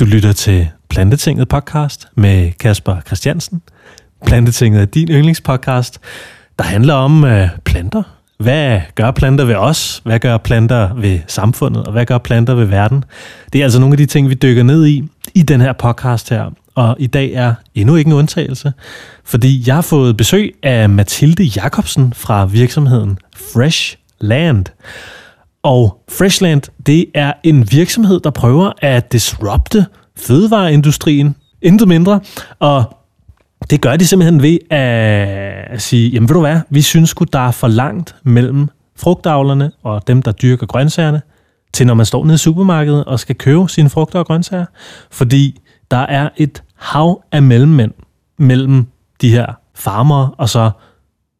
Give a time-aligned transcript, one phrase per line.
[0.00, 3.62] Du lytter til Plantetinget podcast med Kasper Christiansen.
[4.26, 6.00] Plantetinget er din yndlingspodcast,
[6.58, 8.02] der handler om øh, planter.
[8.38, 10.02] Hvad gør planter ved os?
[10.04, 11.84] Hvad gør planter ved samfundet?
[11.84, 13.04] Og hvad gør planter ved verden?
[13.52, 16.30] Det er altså nogle af de ting, vi dykker ned i i den her podcast
[16.30, 16.50] her.
[16.74, 18.72] Og i dag er endnu ikke en undtagelse,
[19.24, 24.66] fordi jeg har fået besøg af Mathilde Jacobsen fra virksomheden Fresh Land.
[25.64, 29.86] Og Freshland, det er en virksomhed, der prøver at disrupte
[30.16, 32.20] fødevareindustrien, intet mindre.
[32.58, 32.84] Og
[33.70, 37.38] det gør de simpelthen ved at sige, jamen ved du hvad, vi synes sgu, der
[37.38, 41.22] er for langt mellem frugtavlerne og dem, der dyrker grøntsagerne,
[41.72, 44.66] til når man står nede i supermarkedet og skal købe sine frugter og grøntsager.
[45.10, 45.60] Fordi
[45.90, 47.92] der er et hav af mellemmænd
[48.38, 48.86] mellem
[49.20, 50.70] de her farmere og så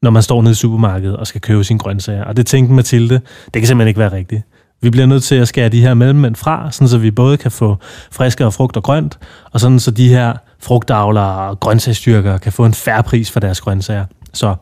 [0.04, 2.24] når man står nede i supermarkedet og skal købe sine grøntsager.
[2.24, 3.14] Og det tænkte Mathilde,
[3.54, 4.42] det kan simpelthen ikke være rigtigt.
[4.82, 7.50] Vi bliver nødt til at skære de her mellemmænd fra, sådan så vi både kan
[7.50, 7.76] få
[8.12, 9.18] friskere frugt og grønt,
[9.52, 13.60] og sådan så de her frugtavlere og grøntsagsstyrker kan få en færre pris for deres
[13.60, 14.04] grøntsager.
[14.32, 14.54] Så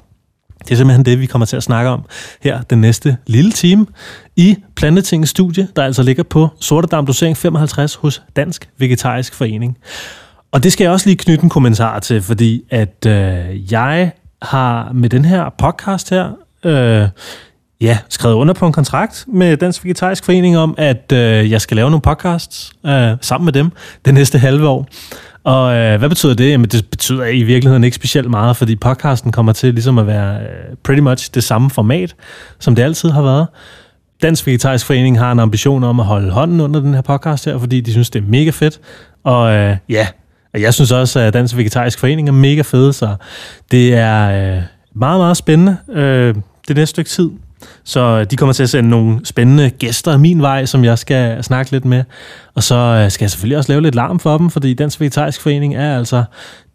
[0.59, 2.05] det er simpelthen det, vi kommer til at snakke om
[2.43, 3.87] her den næste lille time
[4.37, 9.79] i Plantetingets studie, der altså ligger på Sortedam Dosering 55 hos Dansk Vegetarisk Forening.
[10.53, 14.93] Og det skal jeg også lige knytte en kommentar til, fordi at øh, jeg har
[14.93, 16.31] med den her podcast her,
[16.65, 17.09] øh,
[17.81, 21.77] ja, skrevet under på en kontrakt med Dansk Vegetarisk Forening om, at øh, jeg skal
[21.77, 23.71] lave nogle podcasts øh, sammen med dem
[24.05, 24.87] det næste halve år.
[25.45, 26.51] Og øh, hvad betyder det?
[26.51, 30.41] Jamen, det betyder i virkeligheden ikke specielt meget, fordi podcasten kommer til ligesom at være
[30.41, 32.15] øh, pretty much det samme format,
[32.59, 33.47] som det altid har været.
[34.23, 37.59] Dansk Vegetarisk Forening har en ambition om at holde hånden under den her podcast her,
[37.59, 38.81] fordi de synes, det er mega fedt.
[39.25, 40.07] Og øh, ja,
[40.55, 43.17] og jeg synes også, at Dansk Vegetarisk Forening er mega fed, så
[43.71, 44.63] det er øh,
[44.95, 46.35] meget, meget spændende øh,
[46.69, 47.31] det næste stykke tid.
[47.85, 51.45] Så øh, de kommer til at sende nogle spændende gæster min vej, som jeg skal
[51.45, 52.05] snakke lidt med.
[52.55, 55.41] Og så øh, skal jeg selvfølgelig også lave lidt larm for dem, fordi Dansk Vegetarisk
[55.41, 56.25] Forening er altså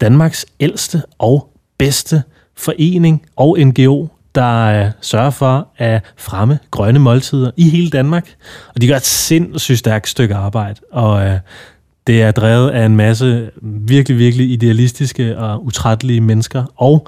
[0.00, 1.48] Danmarks ældste og
[1.78, 2.22] bedste
[2.56, 8.28] forening og NGO, der øh, sørger for at fremme grønne måltider i hele Danmark.
[8.74, 10.80] Og de gør et sindssygt stærkt stykke arbejde.
[10.92, 11.38] Og øh,
[12.08, 17.06] det er drevet af en masse virkelig, virkelig idealistiske og utrættelige mennesker og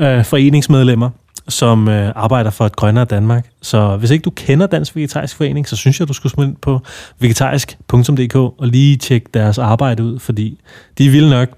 [0.00, 1.10] øh, foreningsmedlemmer,
[1.48, 3.46] som øh, arbejder for et grønnere Danmark.
[3.62, 6.56] Så hvis ikke du kender Dansk Vegetarisk Forening, så synes jeg, du skulle smide ind
[6.56, 6.80] på
[7.18, 10.60] vegetarisk.dk og lige tjekke deres arbejde ud, fordi
[10.98, 11.48] de er vilde nok.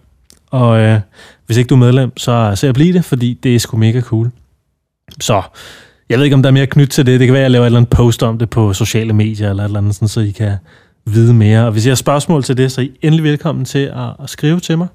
[0.50, 1.00] Og øh,
[1.47, 4.00] hvis ikke du er medlem, så se at blive det, fordi det er sgu mega
[4.00, 4.30] cool.
[5.20, 5.42] Så
[6.08, 7.20] jeg ved ikke, om der er mere knyt til det.
[7.20, 9.50] Det kan være, at jeg laver et eller andet post om det på sociale medier
[9.50, 10.52] eller et eller andet, sådan, så I kan
[11.06, 11.66] vide mere.
[11.66, 14.30] Og hvis I har spørgsmål til det, så er I endelig velkommen til at, at
[14.30, 14.88] skrive til mig.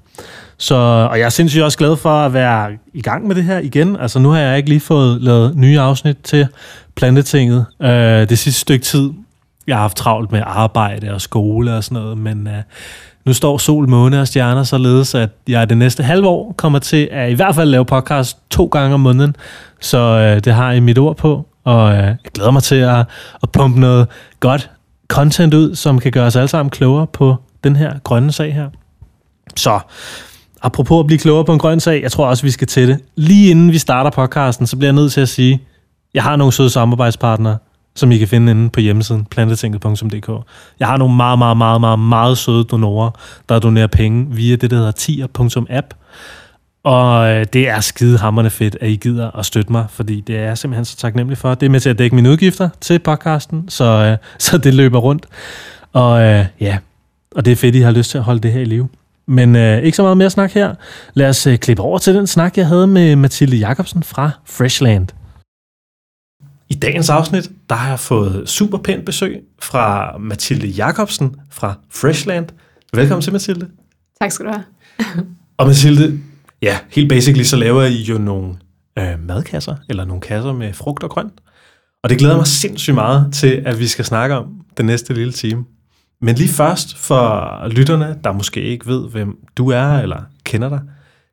[0.58, 0.74] Så,
[1.10, 3.96] og jeg er sindssygt også glad for at være i gang med det her igen.
[3.96, 6.46] Altså nu har jeg ikke lige fået lavet nye afsnit til
[6.94, 9.10] Plantetinget øh, det sidste stykke tid.
[9.66, 12.62] Jeg har haft travlt med arbejde og skole og sådan noget, men øh,
[13.24, 17.08] nu står sol, måne og stjerner således, at jeg det næste halve år kommer til
[17.12, 19.36] at i hvert fald lave podcast to gange om måneden.
[19.80, 22.98] Så øh, det har I mit ord på, og øh, jeg glæder mig til at,
[23.42, 24.06] at pumpe noget
[24.40, 24.70] godt
[25.08, 28.68] content ud, som kan gøre os alle sammen klogere på den her grønne sag her.
[29.56, 29.80] Så,
[30.62, 32.98] apropos at blive klogere på en grøn sag, jeg tror også, vi skal til det.
[33.16, 35.62] Lige inden vi starter podcasten, så bliver jeg nødt til at sige,
[36.14, 37.58] jeg har nogle søde samarbejdspartnere,
[37.94, 40.30] som I kan finde inde på hjemmesiden plantetinket.dk.
[40.80, 43.10] Jeg har nogle meget, meget, meget, meget, meget søde donorer,
[43.48, 45.94] der donerer penge via det, der hedder tier.app.
[46.86, 50.36] Og øh, det er skide hammerne fedt, at I gider at støtte mig, fordi det
[50.36, 51.54] er jeg simpelthen så taknemmelig for.
[51.54, 54.16] Det er med til at dække mine udgifter til podcasten, så, øh,
[54.46, 55.26] så det løber rundt.
[55.92, 56.78] Og øh, ja,
[57.34, 58.88] og det er fedt, at I har lyst til at holde det her i live.
[59.26, 60.74] Men øh, ikke så meget mere snak her.
[61.14, 65.08] Lad os øh, klippe over til den snak, jeg havde med Mathilde Jacobsen fra Freshland.
[66.68, 72.46] I dagens afsnit, der har jeg fået super pænt besøg fra Mathilde Jacobsen fra Freshland.
[72.94, 73.68] Velkommen til, Mathilde.
[74.20, 74.64] Tak skal du have.
[75.56, 76.20] og Mathilde,
[76.66, 78.54] Ja, helt basically så laver I jo nogle
[78.98, 81.32] øh, madkasser, eller nogle kasser med frugt og grønt.
[82.02, 84.46] Og det glæder mig sindssygt meget til, at vi skal snakke om
[84.76, 85.64] den næste lille time.
[86.20, 90.80] Men lige først for lytterne, der måske ikke ved, hvem du er eller kender dig,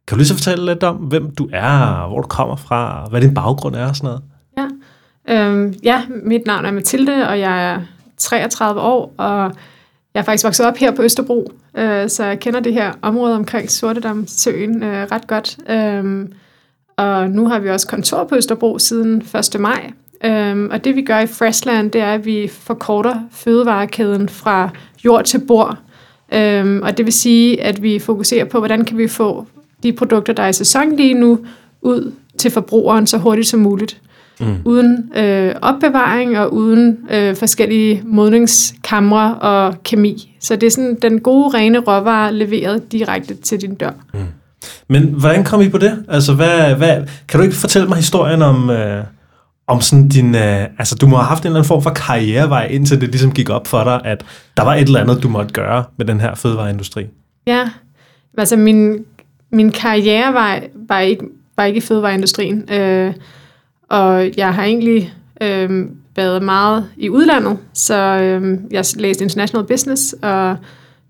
[0.07, 3.21] kan du lige så fortælle lidt om, hvem du er, hvor du kommer fra, hvad
[3.21, 4.23] din baggrund er og sådan noget?
[4.57, 4.67] Ja,
[5.33, 7.81] øhm, ja mit navn er Mathilde, og jeg er
[8.17, 9.51] 33 år, og
[10.13, 13.35] jeg er faktisk vokset op her på Østerbro, øh, så jeg kender det her område
[13.35, 15.57] omkring Sortedamsøen øh, ret godt.
[15.69, 16.27] Øh,
[16.97, 19.23] og nu har vi også kontor på Østerbro siden
[19.55, 19.59] 1.
[19.59, 19.91] maj.
[20.25, 24.69] Øh, og det vi gør i Freshland, det er, at vi forkorter fødevarekæden fra
[25.05, 25.77] jord til bord.
[26.33, 29.45] Øh, og det vil sige, at vi fokuserer på, hvordan kan vi få
[29.83, 31.45] de produkter, der er i sæson lige nu,
[31.81, 34.01] ud til forbrugeren så hurtigt som muligt
[34.39, 34.55] mm.
[34.65, 40.35] uden øh, opbevaring og uden øh, forskellige modningskamre og kemi.
[40.39, 43.91] Så det er sådan den gode, rene råvarer leveret direkte til din dør.
[44.13, 44.19] Mm.
[44.89, 46.05] Men hvordan kom I på det?
[46.07, 49.03] Altså, hvad, hvad, kan du ikke fortælle mig historien om, øh,
[49.67, 50.35] om sådan din...
[50.35, 53.31] Øh, altså, du må have haft en eller anden form for karrierevej, indtil det ligesom
[53.31, 54.25] gik op for dig, at
[54.57, 57.05] der var et eller andet, du måtte gøre med den her fødevareindustri.
[57.47, 57.69] Ja,
[58.37, 59.05] altså min,
[59.51, 61.23] min karrierevej var ikke,
[61.57, 62.73] var ikke i fødevareindustrien.
[62.73, 63.13] Øh,
[63.93, 65.85] og jeg har egentlig øh,
[66.15, 70.57] været meget i udlandet, så øh, jeg læste international business og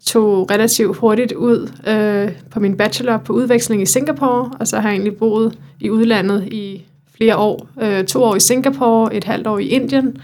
[0.06, 4.90] tog relativt hurtigt ud øh, på min bachelor på udveksling i Singapore, og så har
[4.90, 6.86] jeg egentlig boet i udlandet i
[7.18, 7.68] flere år.
[7.82, 10.18] Øh, to år i Singapore, et halvt år i Indien,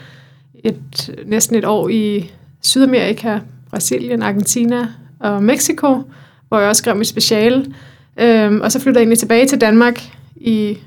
[0.64, 3.40] et, næsten et år i Sydamerika,
[3.70, 4.88] Brasilien, Argentina
[5.20, 6.04] og Mexico,
[6.48, 7.66] hvor jeg også skrev mit speciale.
[8.20, 10.02] Øh, og så flyttede jeg egentlig tilbage til Danmark
[10.36, 10.78] i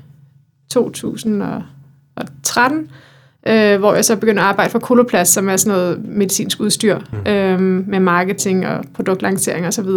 [0.73, 2.89] 2013,
[3.47, 6.97] øh, hvor jeg så begyndte at arbejde for Koloplast, som er sådan noget medicinsk udstyr
[6.97, 7.31] mm.
[7.31, 9.87] øh, med marketing og produktlancering osv.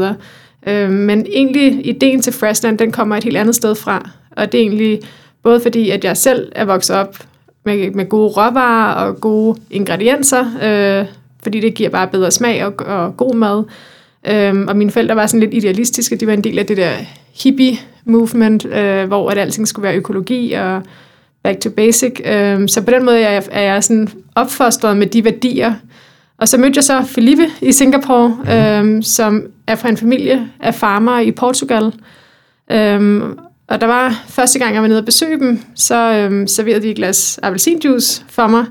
[0.67, 4.59] Øh, men egentlig ideen til Freshland, den kommer et helt andet sted fra, og det
[4.59, 5.01] er egentlig
[5.43, 7.17] både fordi, at jeg selv er vokset op
[7.65, 11.07] med, med gode råvarer og gode ingredienser, øh,
[11.43, 13.65] fordi det giver bare bedre smag og, og god mad.
[14.27, 16.17] Øhm, og mine forældre var sådan lidt idealistiske.
[16.17, 16.93] De var en del af det der
[17.43, 20.83] hippie-movement, øh, hvor at alting skulle være økologi og
[21.43, 22.21] back to basic.
[22.25, 25.75] Øhm, så på den måde er jeg, er jeg sådan opfostret med de værdier.
[26.39, 28.51] Og så mødte jeg så Felipe i Singapore, mm.
[28.51, 31.93] øhm, som er fra en familie af farmere i Portugal.
[32.71, 33.39] Øhm,
[33.69, 36.91] og der var første gang, jeg var nede og besøge dem, så øhm, serverede de
[36.91, 38.65] et glas appelsinjuice for mig,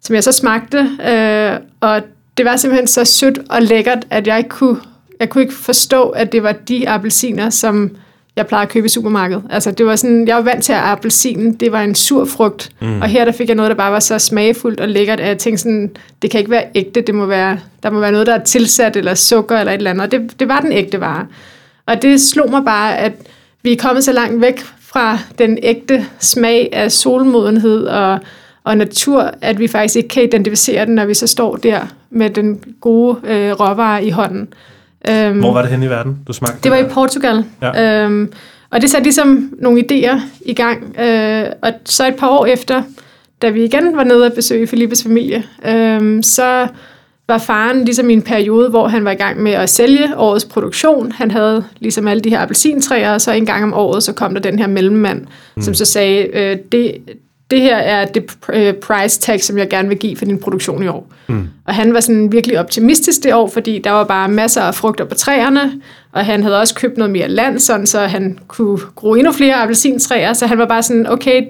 [0.00, 0.78] som jeg så smagte.
[1.08, 2.02] Øh, og
[2.36, 4.80] det var simpelthen så sødt og lækkert, at jeg ikke kunne,
[5.20, 7.96] jeg kunne ikke forstå, at det var de appelsiner, som
[8.36, 9.42] jeg plejede at købe i supermarkedet.
[9.50, 12.70] Altså, det var sådan, jeg var vant til, at appelsinen, det var en sur frugt.
[12.80, 13.00] Mm.
[13.00, 15.38] Og her der fik jeg noget, der bare var så smagfuldt og lækkert, at jeg
[15.38, 15.90] tænkte sådan,
[16.22, 18.96] det kan ikke være ægte, det må være, der må være noget, der er tilsat,
[18.96, 20.04] eller sukker, eller et eller andet.
[20.04, 21.26] Og det, det var den ægte vare.
[21.86, 23.12] Og det slog mig bare, at
[23.62, 28.18] vi er kommet så langt væk fra den ægte smag af solmodenhed og,
[28.64, 31.80] og natur, at vi faktisk ikke kan identificere den, når vi så står der
[32.10, 34.48] med den gode øh, råvare i hånden.
[35.10, 36.70] Øhm, Hvor var det hen i verden, du smagte det?
[36.70, 37.44] var i Portugal.
[37.62, 38.02] Ja.
[38.04, 38.32] Øhm,
[38.70, 40.98] og det satte ligesom nogle idéer i gang.
[41.00, 42.82] Øh, og så et par år efter,
[43.42, 46.66] da vi igen var nede og besøge Filippes familie, øh, så
[47.28, 50.44] var faren ligesom i en periode, hvor han var i gang med at sælge årets
[50.44, 51.12] produktion.
[51.12, 54.34] Han havde ligesom alle de her appelsintræer, og så en gang om året, så kom
[54.34, 55.62] der den her mellemmand, mm.
[55.62, 56.94] som så sagde, øh, det,
[57.54, 60.82] det her er det øh, price tag, som jeg gerne vil give for din produktion
[60.82, 61.12] i år.
[61.26, 61.48] Mm.
[61.66, 65.04] Og han var sådan virkelig optimistisk det år, fordi der var bare masser af frugter
[65.04, 65.72] på træerne,
[66.12, 69.54] og han havde også købt noget mere land, sådan, så han kunne gro endnu flere
[69.54, 71.42] appelsintræer, så han var bare sådan, okay,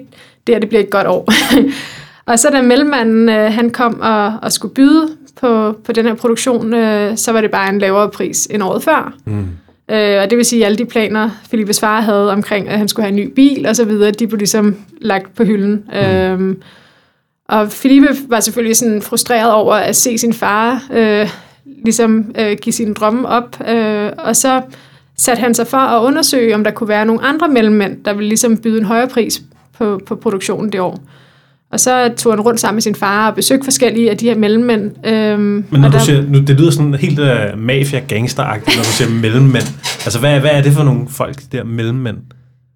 [0.47, 1.29] det her det bliver et godt år.
[2.31, 5.07] og så da mellemmanden øh, han kom og, og skulle byde
[5.39, 8.83] på, på den her produktion, øh, så var det bare en lavere pris end året
[8.83, 9.13] før.
[9.25, 9.47] Mm.
[9.91, 12.87] Øh, og det vil sige, at alle de planer, Philippes far havde omkring, at han
[12.87, 15.83] skulle have en ny bil og så videre, de blev ligesom lagt på hylden.
[15.87, 16.51] Mm.
[16.51, 16.55] Øh,
[17.47, 21.29] og Philippe var selvfølgelig sådan frustreret over at se sin far øh,
[21.83, 23.57] ligesom øh, give sine drømme op.
[23.69, 24.61] Øh, og så
[25.17, 28.27] satte han sig for at undersøge, om der kunne være nogle andre mellemmænd, der ville
[28.29, 29.41] ligesom byde en højere pris
[29.77, 30.99] på, på produktionen det år.
[31.75, 34.35] Og så tog han rundt sammen med sin far og besøgte forskellige af de her
[34.35, 35.07] mellemmænd.
[35.07, 36.03] Øhm, Men når du der...
[36.03, 39.63] siger, nu, det lyder sådan helt uh, mafia gangster når du siger mellemmænd.
[40.05, 42.17] Altså, hvad, hvad er det for nogle folk, der mellemmænd?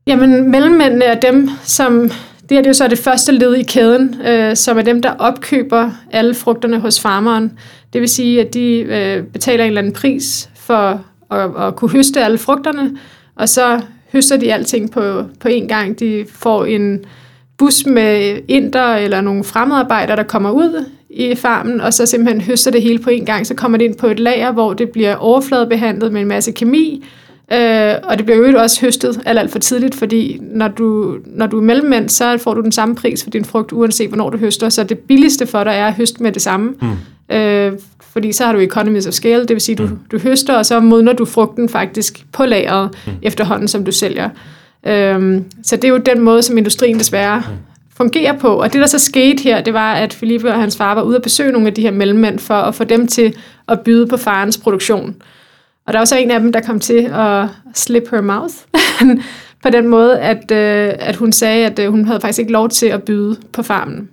[0.07, 2.01] Jamen, mellemmændene er dem, som...
[2.01, 5.01] Det her det er jo så det første led i kæden, øh, som er dem,
[5.01, 7.51] der opkøber alle frugterne hos farmeren.
[7.93, 11.01] Det vil sige, at de øh, betaler en eller anden pris for
[11.31, 12.91] at, at kunne høste alle frugterne,
[13.35, 13.81] og så
[14.13, 15.99] høster de alting på, på én gang.
[15.99, 16.99] De får en
[17.59, 22.71] bus med inder eller nogle fremmedarbejdere, der kommer ud i farmen, og så simpelthen høster
[22.71, 23.47] det hele på en gang.
[23.47, 27.05] Så kommer det ind på et lager, hvor det bliver overfladebehandlet med en masse kemi,
[27.53, 31.47] øh, og det bliver jo også høstet alt, alt for tidligt, fordi når du, når
[31.47, 34.37] du er mellemmænd, så får du den samme pris for din frugt, uanset hvornår du
[34.37, 34.69] høster.
[34.69, 36.73] Så det billigste for dig er at høste med det samme.
[36.81, 37.35] Mm.
[37.35, 39.99] Øh, fordi så har du economies of scale, det vil sige, du, mm.
[40.11, 43.13] du høster, og så modner du frugten faktisk på lageret mm.
[43.21, 44.29] efterhånden, som du sælger.
[44.87, 47.43] Øhm, så det er jo den måde, som industrien desværre
[47.97, 48.47] fungerer på.
[48.61, 51.15] Og det, der så skete her, det var, at Philippe og hans far var ude
[51.15, 53.35] at besøge nogle af de her mellemmænd for at få dem til
[53.67, 55.15] at byde på farens produktion.
[55.87, 58.53] Og der var så en af dem, der kom til at slip her mouth
[59.63, 62.69] på den måde, at, øh, at hun sagde, at øh, hun havde faktisk ikke lov
[62.69, 64.09] til at byde på farmen.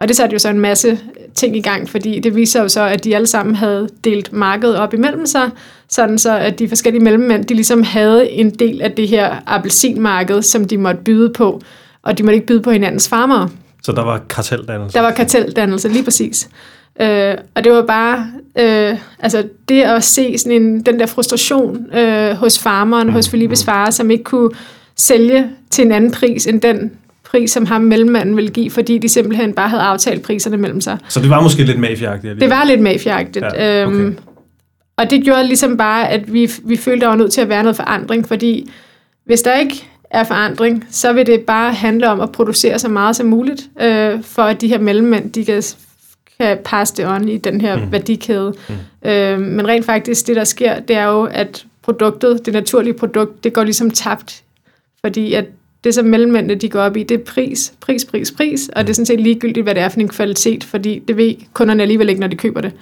[0.00, 0.98] Og det satte jo så en masse
[1.34, 4.76] ting i gang, fordi det viser jo så, at de alle sammen havde delt markedet
[4.76, 5.50] op imellem sig,
[5.88, 10.42] sådan så at de forskellige mellemmænd, de ligesom havde en del af det her appelsinmarked,
[10.42, 11.60] som de måtte byde på,
[12.02, 13.48] og de måtte ikke byde på hinandens farmere.
[13.82, 14.94] Så der var karteldannelse?
[14.94, 16.48] Der var karteldannelse, lige præcis.
[17.00, 18.26] Øh, og det var bare,
[18.58, 23.12] øh, altså det at se sådan en, den der frustration øh, hos farmeren, mm.
[23.12, 24.50] hos Philippes far, som ikke kunne
[24.96, 26.92] sælge til en anden pris end den
[27.30, 30.98] pris, som ham mellemmanden ville give, fordi de simpelthen bare havde aftalt priserne mellem sig.
[31.08, 32.40] Så det var måske lidt mafiagtigt?
[32.40, 33.44] Det var lidt mafiagtigt.
[33.44, 33.96] Ja, okay.
[33.96, 34.18] øhm,
[34.96, 37.62] og det gjorde ligesom bare, at vi, vi følte, der var nødt til at være
[37.62, 38.70] noget forandring, fordi
[39.24, 43.16] hvis der ikke er forandring, så vil det bare handle om at producere så meget
[43.16, 45.62] som muligt, øh, for at de her mellemmænd, de kan,
[46.40, 47.92] kan passe det on i den her mm.
[47.92, 48.54] værdikæde.
[48.68, 49.10] Mm.
[49.10, 53.44] Øh, men rent faktisk, det der sker, det er jo, at produktet, det naturlige produkt,
[53.44, 54.42] det går ligesom tabt,
[55.04, 55.44] fordi at
[55.84, 58.90] det, som mellemmændene de går op i, det er pris, pris, pris, pris, og det
[58.90, 62.08] er sådan set ligegyldigt, hvad det er for en kvalitet, fordi det ved kunderne alligevel
[62.08, 62.72] ikke, når de køber det.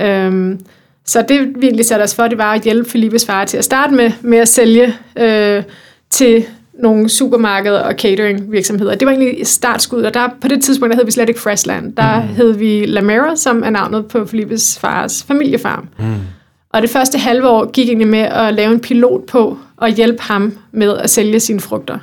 [0.00, 0.60] Øhm,
[1.04, 3.64] så det, vi egentlig satte os for, det var at hjælpe Philippes far til at
[3.64, 5.62] starte med, med at sælge øh,
[6.10, 6.44] til
[6.78, 8.94] nogle supermarkeder og catering virksomheder.
[8.94, 11.92] Det var egentlig startskud, og der, på det tidspunkt der hed vi slet ikke Freshland.
[11.92, 12.28] Der mm.
[12.28, 15.88] hed vi Lamera, som er navnet på Philippes fars familiefarm.
[15.98, 16.14] Mm.
[16.70, 20.22] Og det første halve år gik egentlig med at lave en pilot på og hjælpe
[20.22, 21.98] ham med at sælge sine frugter.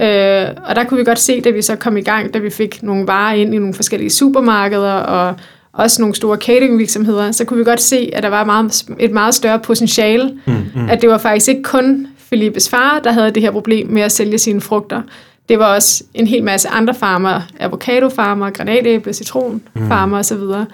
[0.00, 2.50] Øh, og der kunne vi godt se, da vi så kom i gang, da vi
[2.50, 5.34] fik nogle varer ind i nogle forskellige supermarkeder og
[5.72, 9.34] også nogle store cateringvirksomheder, så kunne vi godt se, at der var meget, et meget
[9.34, 10.38] større potentiale.
[10.46, 10.88] Mm, mm.
[10.88, 14.12] At det var faktisk ikke kun Philippes far, der havde det her problem med at
[14.12, 15.02] sælge sine frugter.
[15.48, 20.12] Det var også en hel masse andre farmer, avocadofarmer, granatæble, citronfarmer mm.
[20.12, 20.66] osv.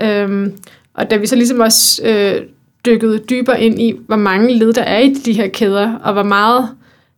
[0.00, 0.52] Øhm,
[0.94, 2.42] og da vi så ligesom også øh,
[2.86, 6.22] dykkede dybere ind i, hvor mange led der er i de her kæder, og hvor
[6.22, 6.68] meget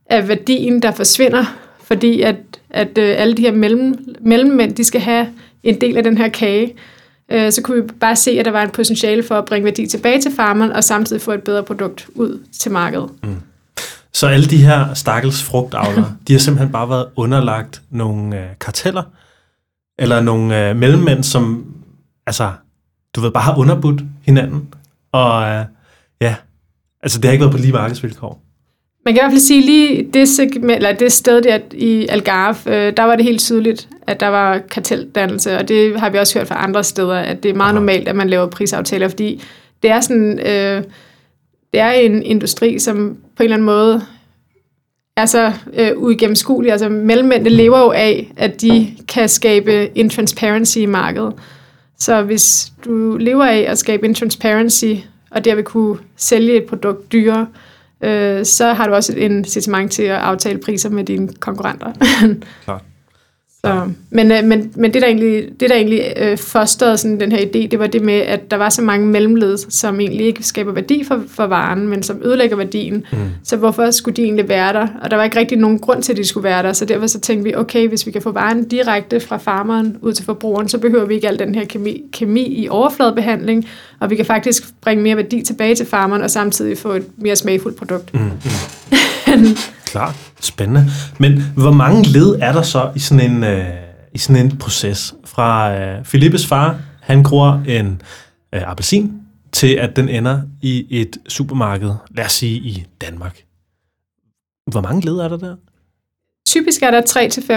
[0.07, 1.45] af værdien, der forsvinder,
[1.85, 2.37] fordi at,
[2.71, 5.29] at øh, alle de her mellem, mellemmænd, de skal have
[5.63, 6.75] en del af den her kage,
[7.31, 9.87] øh, så kunne vi bare se, at der var en potentiale for at bringe værdi
[9.87, 13.11] tilbage til farmeren, og samtidig få et bedre produkt ud til markedet.
[13.23, 13.37] Mm.
[14.13, 19.03] Så alle de her stakkels frugtavlere, de har simpelthen bare været underlagt nogle øh, karteller,
[19.99, 21.67] eller nogle øh, mellemmænd, som
[22.27, 22.53] altså,
[23.15, 24.75] du ved, bare har underbudt hinanden.
[25.13, 25.65] Og øh,
[26.21, 26.35] ja,
[27.03, 28.41] altså det har ikke været på lige markedsvilkår.
[29.05, 32.77] Man kan i hvert fald sige, lige det, segment, eller det sted der i Algarve,
[32.77, 36.39] øh, der var det helt tydeligt, at der var karteldannelse, og det har vi også
[36.39, 37.79] hørt fra andre steder, at det er meget Aha.
[37.79, 39.43] normalt, at man laver prisaftaler, fordi
[39.83, 40.83] det er sådan, øh,
[41.73, 44.03] det er en industri, som på en eller anden måde
[45.17, 46.73] er så øh, uigennemskuelig.
[46.73, 51.33] Altså mellemmændene lever jo af, at de kan skabe intransparency i markedet.
[51.99, 54.95] Så hvis du lever af at skabe intransparency,
[55.31, 57.74] og derved kunne sælge et produkt dyrere, øh,
[58.47, 61.93] så har du også et incitament til at aftale priser med dine konkurrenter.
[62.65, 62.83] Klart.
[63.65, 67.33] Så, men, øh, men, men det der egentlig, det der egentlig øh, fosterede sådan den
[67.33, 70.43] her idé, det var det med, at der var så mange mellemled, som egentlig ikke
[70.43, 73.07] skaber værdi for, for varen, men som ødelægger værdien.
[73.13, 73.19] Mm.
[73.45, 74.87] Så hvorfor skulle de egentlig være der?
[75.03, 77.07] Og der var ikke rigtig nogen grund til, at de skulle være der, så derfor
[77.07, 80.69] så tænkte vi, okay, hvis vi kan få varen direkte fra farmeren ud til forbrugeren,
[80.69, 83.69] så behøver vi ikke al den her kemi, kemi i overfladebehandling,
[84.01, 87.37] og vi kan faktisk bringe mere værdi tilbage til farmeren, og samtidig få et mere
[87.37, 88.15] smagfuldt produkt.
[88.15, 88.21] Mm.
[88.21, 89.57] Mm.
[89.95, 90.33] Klart.
[90.41, 90.85] Spændende.
[91.19, 93.67] Men hvor mange led er der så i sådan en, øh,
[94.15, 95.15] i sådan en proces?
[95.25, 98.03] Fra øh, Filippes far, han gror en
[98.55, 99.13] øh, appelsin,
[99.53, 103.43] til at den ender i et supermarked, lad os sige i Danmark.
[104.71, 105.57] Hvor mange led er der der?
[106.47, 107.03] Typisk er der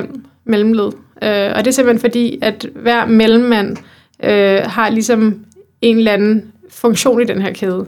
[0.06, 0.92] 3-5 mellemled.
[1.22, 3.78] Øh, og det er simpelthen fordi, at hver mellemmand
[4.24, 5.46] øh, har ligesom
[5.82, 7.86] en eller anden funktion i den her kæde.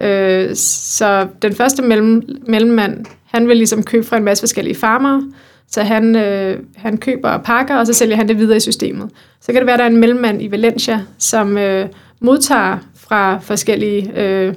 [0.00, 5.22] Øh, så den første mellem, mellemmand, han vil ligesom købe fra en masse forskellige farmer,
[5.68, 9.10] så han, øh, han køber og pakker, og så sælger han det videre i systemet.
[9.40, 11.88] Så kan det være, at der er en mellemmand i Valencia, som øh,
[12.20, 14.54] modtager fra forskellige, øh,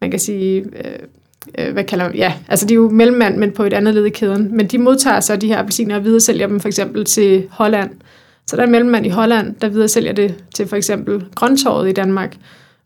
[0.00, 0.98] man kan sige, øh,
[1.58, 4.04] øh, hvad kalder man, ja, altså de er jo mellemmand, men på et andet led
[4.04, 4.56] i kæden.
[4.56, 7.90] Men de modtager så de her appelsiner og videre sælger dem for eksempel til Holland.
[8.46, 11.88] Så der er en mellemmand i Holland, der videre sælger det til for eksempel Grøntorvet
[11.88, 12.36] i Danmark.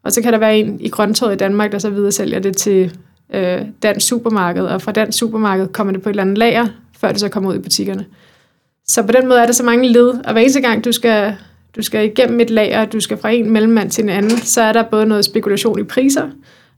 [0.04, 2.56] Og så kan der være en i Grøntorvet i Danmark, der så videre sælger det
[2.56, 2.96] til
[3.32, 6.66] øh, dansk supermarked, og fra dansk supermarked kommer det på et eller andet lager,
[7.00, 8.04] før det så kommer ud i butikkerne.
[8.86, 11.34] Så på den måde er der så mange led, og hver eneste gang du skal,
[11.76, 14.72] du skal igennem et lager, du skal fra en mellemmand til en anden, så er
[14.72, 16.28] der både noget spekulation i priser,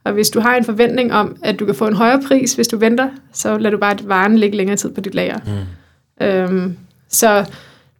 [0.04, 2.68] og hvis du har en forventning om, at du kan få en højere pris, hvis
[2.68, 5.38] du venter, så lader du bare varen ligge længere tid på dit lager.
[6.20, 6.26] Mm.
[6.26, 6.76] Øhm,
[7.08, 7.44] så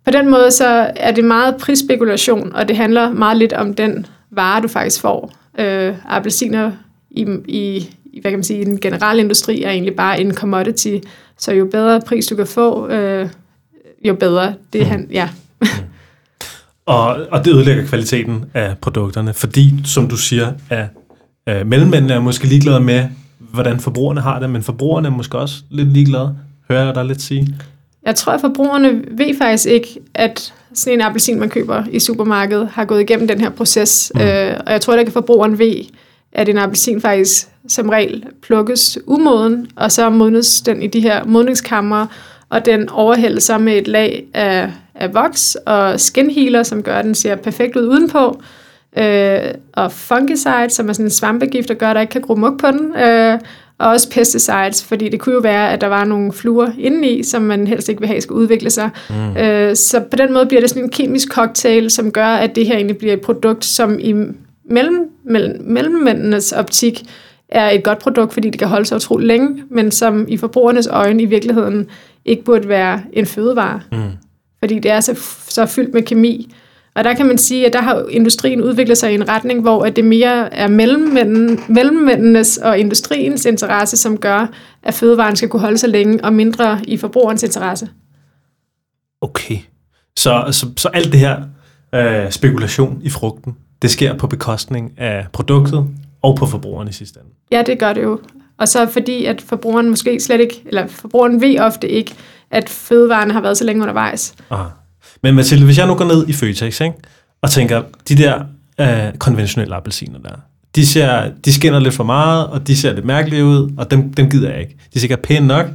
[0.05, 4.07] på den måde så er det meget prisspekulation, og det handler meget lidt om den
[4.31, 5.33] vare, du faktisk får.
[5.59, 6.73] Øh, appelsiner
[7.11, 7.91] i, i,
[8.21, 10.97] hvad kan man sige, i den generelle industri er egentlig bare en commodity,
[11.39, 13.29] så jo bedre pris du kan få, øh,
[14.05, 14.55] jo bedre.
[14.73, 15.29] Det er han, ja.
[15.61, 15.67] Mm.
[16.87, 20.87] og, og det ødelægger kvaliteten af produkterne, fordi, som du siger, at
[21.49, 23.05] øh, mellemmændene er måske ligeglade med,
[23.39, 26.37] hvordan forbrugerne har det, men forbrugerne er måske også lidt ligeglade,
[26.71, 27.55] hører jeg dig lidt sige.
[28.07, 32.69] Jeg tror, at forbrugerne ved faktisk ikke, at sådan en appelsin, man køber i supermarkedet,
[32.69, 34.13] har gået igennem den her proces.
[34.15, 34.21] Mm.
[34.21, 35.75] Øh, og jeg tror ikke, at forbrugeren ved,
[36.35, 41.25] at en appelsin faktisk som regel plukkes umoden, og så modnes den i de her
[41.25, 42.07] modningskammer,
[42.49, 46.97] og den overhældes så med et lag af, af voks og skin healer, som gør,
[46.97, 48.41] at den ser perfekt ud udenpå,
[48.99, 49.39] øh,
[49.73, 52.61] og fungicide, som er sådan en svampegift, der gør, at der ikke kan gro muk
[52.61, 53.39] på den, øh,
[53.79, 57.43] og også pesticides, fordi det kunne jo være, at der var nogle fluer indeni, som
[57.43, 58.91] man helst ikke vil have skal udvikle sig.
[59.11, 59.37] Mm.
[59.37, 62.67] Øh, så på den måde bliver det sådan en kemisk cocktail, som gør, at det
[62.67, 64.15] her egentlig bliver et produkt, som i
[64.71, 67.03] mellem, mellem, mellemmændenes optik
[67.49, 70.87] er et godt produkt, fordi det kan holde sig utroligt længe, men som i forbrugernes
[70.87, 71.87] øjne i virkeligheden
[72.25, 73.81] ikke burde være en fødevare.
[73.93, 74.11] Mm.
[74.59, 75.15] Fordi det er så,
[75.49, 76.55] så fyldt med kemi.
[76.95, 79.85] Og der kan man sige, at der har industrien udviklet sig i en retning, hvor
[79.85, 80.69] at det mere er
[81.69, 84.47] mellemmændenes og industriens interesse, som gør,
[84.83, 87.89] at fødevaren skal kunne holde sig længe, og mindre i forbrugerens interesse.
[89.21, 89.59] Okay.
[90.17, 91.43] Så, så, så alt det her
[91.95, 95.87] øh, spekulation i frugten, det sker på bekostning af produktet
[96.23, 97.31] og på forbrugeren i sidste ende.
[97.53, 98.21] Ja, det gør det jo.
[98.59, 102.15] Og så fordi, at forbrugeren måske slet ikke, eller forbrugeren ved ofte ikke,
[102.51, 104.35] at fødevarene har været så længe undervejs.
[104.51, 104.69] Aha.
[105.23, 106.95] Men Mathilde, hvis jeg nu går ned i Føtex, ikke,
[107.43, 108.45] og tænker, de der
[108.81, 110.35] øh, konventionelle appelsiner der,
[110.75, 114.13] de, ser, de skinner lidt for meget, og de ser lidt mærkelige ud, og dem,
[114.13, 114.73] dem gider jeg ikke.
[114.73, 115.67] De er sikkert pæne nok,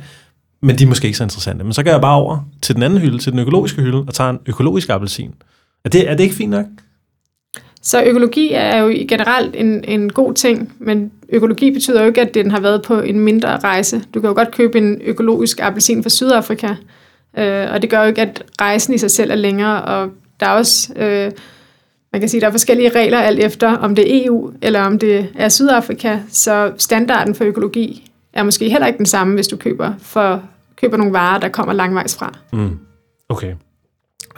[0.62, 1.64] men de er måske ikke så interessante.
[1.64, 4.14] Men så går jeg bare over til den anden hylde, til den økologiske hylde, og
[4.14, 5.32] tager en økologisk appelsin.
[5.86, 6.66] Er det, er det ikke fint nok?
[7.82, 12.34] Så økologi er jo generelt en, en god ting, men økologi betyder jo ikke, at
[12.34, 14.02] den har været på en mindre rejse.
[14.14, 16.68] Du kan jo godt købe en økologisk appelsin fra Sydafrika,
[17.38, 20.10] øh, og det gør jo ikke, at rejsen i sig selv er længere, og
[20.40, 21.32] der er også, øh,
[22.14, 25.00] man kan sige, der er forskellige regler alt efter, om det er EU eller om
[25.00, 29.58] det er Sydafrika, så standarden for økologi er måske heller ikke den samme, hvis du
[29.58, 30.44] køber, for,
[30.76, 32.34] køber nogle varer, der kommer langvejs fra.
[32.54, 32.80] Mm.
[33.30, 33.54] Okay.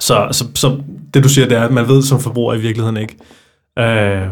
[0.02, 0.82] Så, så, så
[1.14, 3.16] det du siger, det er, at man ved som forbruger i virkeligheden ikke,
[3.80, 4.28] øh,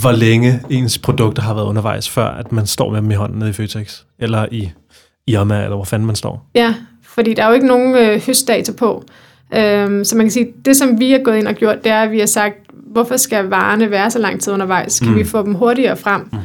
[0.00, 3.38] hvor længe ens produkter har været undervejs, før at man står med dem i hånden
[3.38, 4.70] nede i Føtex, eller i
[5.26, 6.46] Irma, eller hvor fanden man står.
[6.54, 9.04] Ja, fordi der er jo ikke nogen øh, høstdata på.
[9.54, 12.02] Øhm, så man kan sige, det som vi har gået ind og gjort, det er,
[12.02, 15.00] at vi har sagt, hvorfor skal varerne være så lang tid undervejs?
[15.00, 15.16] Kan mm.
[15.16, 16.28] vi få dem hurtigere frem?
[16.32, 16.38] Mm.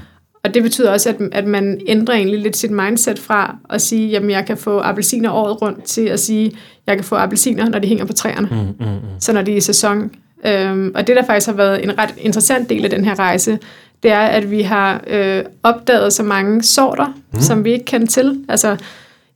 [0.45, 4.09] Og det betyder også, at, at man ændrer egentlig lidt sit mindset fra at sige,
[4.09, 6.51] jamen jeg kan få appelsiner året rundt, til at sige,
[6.87, 8.47] jeg kan få appelsiner, når de hænger på træerne.
[8.51, 8.99] Mm, mm, mm.
[9.19, 10.11] Så når de er i sæson.
[10.45, 13.59] Øhm, og det, der faktisk har været en ret interessant del af den her rejse,
[14.03, 17.39] det er, at vi har øh, opdaget så mange sorter, mm.
[17.39, 18.45] som vi ikke kendte til.
[18.49, 18.77] Altså,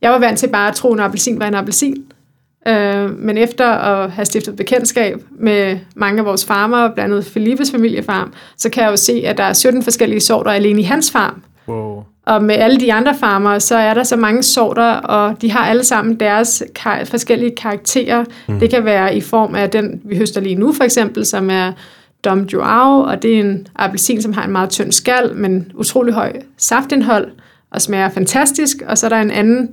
[0.02, 2.04] jeg var vant til bare at tro, at en appelsin var en appelsin.
[2.68, 7.70] Øh, men efter at have stiftet bekendtskab med mange af vores farmer, blandt andet Felippes
[7.70, 11.10] familiefarm, så kan jeg jo se, at der er 17 forskellige sorter alene i hans
[11.10, 11.42] farm.
[11.68, 12.04] Wow.
[12.26, 15.66] Og med alle de andre farmer, så er der så mange sorter, og de har
[15.66, 18.24] alle sammen deres kar- forskellige karakterer.
[18.48, 18.60] Mm.
[18.60, 21.72] Det kan være i form af den, vi høster lige nu for eksempel, som er
[22.24, 26.14] Dom Joao, og det er en appelsin, som har en meget tynd skal, men utrolig
[26.14, 27.28] høj saftindhold,
[27.70, 28.76] og smager fantastisk.
[28.86, 29.72] Og så er der en anden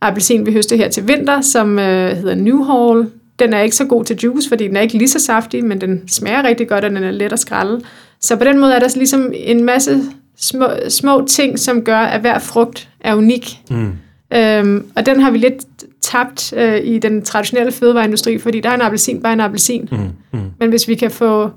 [0.00, 3.10] appelsin, vi høster her til vinter, som øh, hedder New Hall.
[3.38, 5.80] Den er ikke så god til juice, fordi den er ikke lige så saftig, men
[5.80, 7.80] den smager rigtig godt, og den er let at skrælle.
[8.20, 10.02] Så på den måde er der ligesom en masse
[10.36, 13.58] små, små ting, som gør, at hver frugt er unik.
[13.70, 13.92] Mm.
[14.34, 15.64] Øhm, og den har vi lidt
[16.00, 19.88] tabt øh, i den traditionelle fødevareindustri, fordi der er en appelsin, bare en appelsin.
[19.92, 19.98] Mm.
[20.32, 20.46] Mm.
[20.60, 21.50] Men hvis vi kan få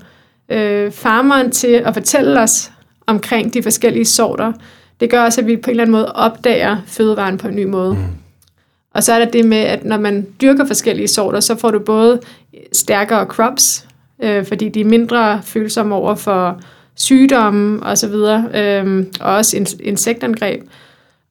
[0.48, 2.72] øh, farmeren til at fortælle os
[3.06, 4.52] omkring de forskellige sorter,
[5.00, 7.64] det gør også, at vi på en eller anden måde opdager fødevaren på en ny
[7.64, 7.94] måde.
[7.94, 8.23] Mm.
[8.94, 11.78] Og så er der det med, at når man dyrker forskellige sorter, så får du
[11.78, 12.20] både
[12.72, 13.86] stærkere crops,
[14.22, 16.60] øh, fordi de er mindre følsomme over for
[16.94, 20.62] sygdomme og så videre, øh, og også insektangreb.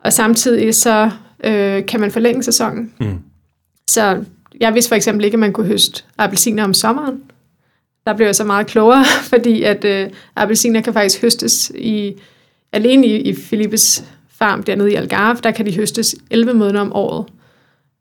[0.03, 1.11] Og samtidig så
[1.43, 2.93] øh, kan man forlænge sæsonen.
[2.99, 3.19] Mm.
[3.89, 4.23] Så
[4.59, 7.21] jeg vidste for eksempel ikke, at man kunne høste appelsiner om sommeren.
[8.07, 12.13] Der blev jeg så meget klogere, fordi at øh, appelsiner kan faktisk høstes i
[12.71, 16.93] alene i, i Philippes farm dernede i Algarve, der kan de høstes 11 måneder om
[16.93, 17.25] året.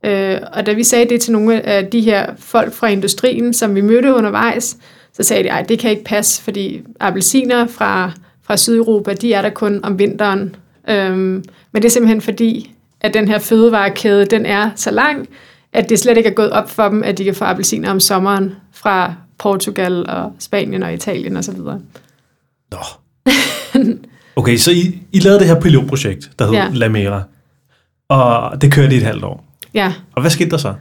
[0.05, 3.75] Øh, og da vi sagde det til nogle af de her folk fra industrien, som
[3.75, 4.77] vi mødte undervejs,
[5.12, 8.12] så sagde de, at det kan ikke passe, fordi appelsiner fra,
[8.43, 10.57] fra Sydeuropa, de er der kun om vinteren.
[10.88, 15.29] Øhm, men det er simpelthen fordi, at den her fødevarekæde, den er så lang,
[15.73, 18.01] at det slet ikke er gået op for dem, at de kan få appelsiner om
[18.01, 21.59] sommeren fra Portugal og Spanien og Italien osv.
[22.71, 22.79] Nå.
[24.37, 26.69] Okay, så I, I lavede det her pilotprojekt, der hed ja.
[26.73, 27.23] Lamera,
[28.09, 29.52] og det kørte i et halvt år.
[29.75, 29.93] Ja.
[30.13, 30.75] Og hvad skete der så?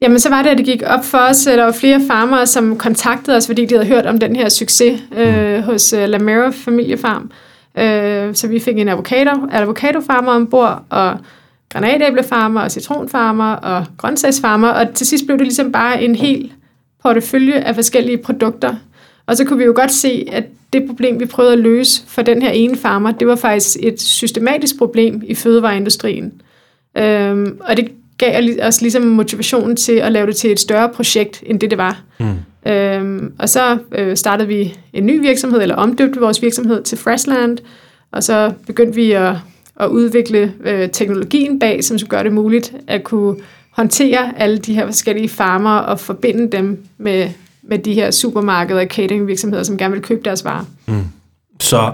[0.00, 1.44] Jamen, så var det, at det gik op for os.
[1.44, 5.00] Der var flere farmere, som kontaktede os, fordi de havde hørt om den her succes
[5.16, 5.62] øh, mm.
[5.62, 7.30] hos uh, Lamera Familiefarm.
[7.78, 11.18] Øh, så vi fik en avocado, avocadofarmer ombord, og
[11.68, 16.52] granatæblefarmer og citronfarmer og grøntsagsfarmer, og til sidst blev det ligesom bare en hel
[17.02, 18.74] portefølje af forskellige produkter.
[19.26, 22.22] Og så kunne vi jo godt se, at det problem, vi prøvede at løse for
[22.22, 26.32] den her ene farmer, det var faktisk et systematisk problem i fødevareindustrien.
[26.96, 31.42] Øhm, og det gav os ligesom motivationen til at lave det til et større projekt,
[31.46, 32.02] end det det var.
[32.20, 32.70] Mm.
[32.72, 37.58] Øhm, og så øh, startede vi en ny virksomhed, eller omdøbte vores virksomhed til Freshland,
[38.12, 39.34] og så begyndte vi at,
[39.80, 43.36] at udvikle øh, teknologien bag, som skulle gøre det muligt at kunne
[43.70, 47.28] håndtere alle de her forskellige farmer og forbinde dem med,
[47.62, 50.64] med de her supermarkeder og cateringvirksomheder, som gerne vil købe deres varer.
[50.86, 51.04] Mm.
[51.60, 51.92] Så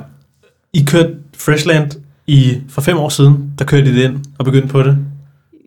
[0.73, 1.91] I kørte Freshland
[2.27, 4.99] i, for fem år siden, der kørte I det ind og begyndte på det?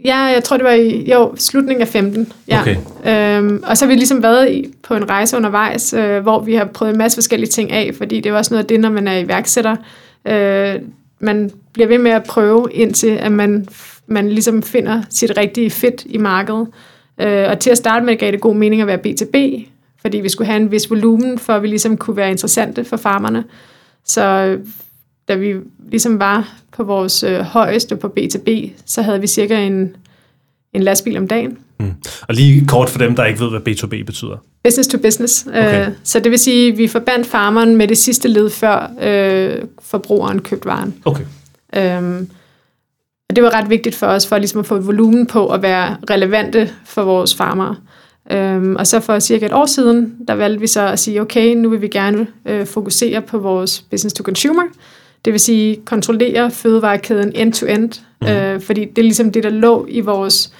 [0.05, 2.33] Ja, jeg tror, det var i jo, slutningen af 15.
[2.47, 2.61] Ja.
[2.61, 2.75] Okay.
[3.05, 6.55] Øhm, og så har vi ligesom været i, på en rejse undervejs, øh, hvor vi
[6.55, 8.89] har prøvet en masse forskellige ting af, fordi det er også noget af det, når
[8.89, 9.75] man er iværksætter.
[10.27, 10.75] Øh,
[11.19, 13.67] man bliver ved med at prøve, indtil at man,
[14.07, 16.67] man ligesom finder sit rigtige fit i markedet.
[17.21, 19.67] Øh, og til at starte med gav det god mening at være B2B,
[20.01, 22.97] fordi vi skulle have en vis volumen, for at vi ligesom kunne være interessante for
[22.97, 23.43] farmerne.
[24.05, 24.57] Så
[25.27, 25.55] da vi
[25.91, 29.95] ligesom var på vores øh, højeste på B2B, så havde vi cirka en,
[30.73, 31.57] en lastbil om dagen.
[31.79, 31.93] Mm.
[32.27, 34.37] Og lige kort for dem, der ikke ved, hvad B2B betyder.
[34.63, 35.47] Business to business.
[35.47, 35.87] Okay.
[35.87, 39.65] Øh, så det vil sige, at vi forbandt farmeren med det sidste led, før øh,
[39.81, 40.93] forbrugeren købte varen.
[41.05, 41.23] Okay.
[41.75, 42.29] Øhm,
[43.29, 45.97] og det var ret vigtigt for os, for ligesom at få volumen på at være
[46.09, 47.75] relevante for vores farmere.
[48.31, 51.55] Øhm, og så for cirka et år siden, der valgte vi så at sige, okay,
[51.55, 54.63] nu vil vi gerne øh, fokusere på vores business to consumer.
[55.25, 58.27] Det vil sige kontrollere fødevarekæden end-to-end, mm.
[58.27, 60.53] øh, fordi det er ligesom det, der lå i vores,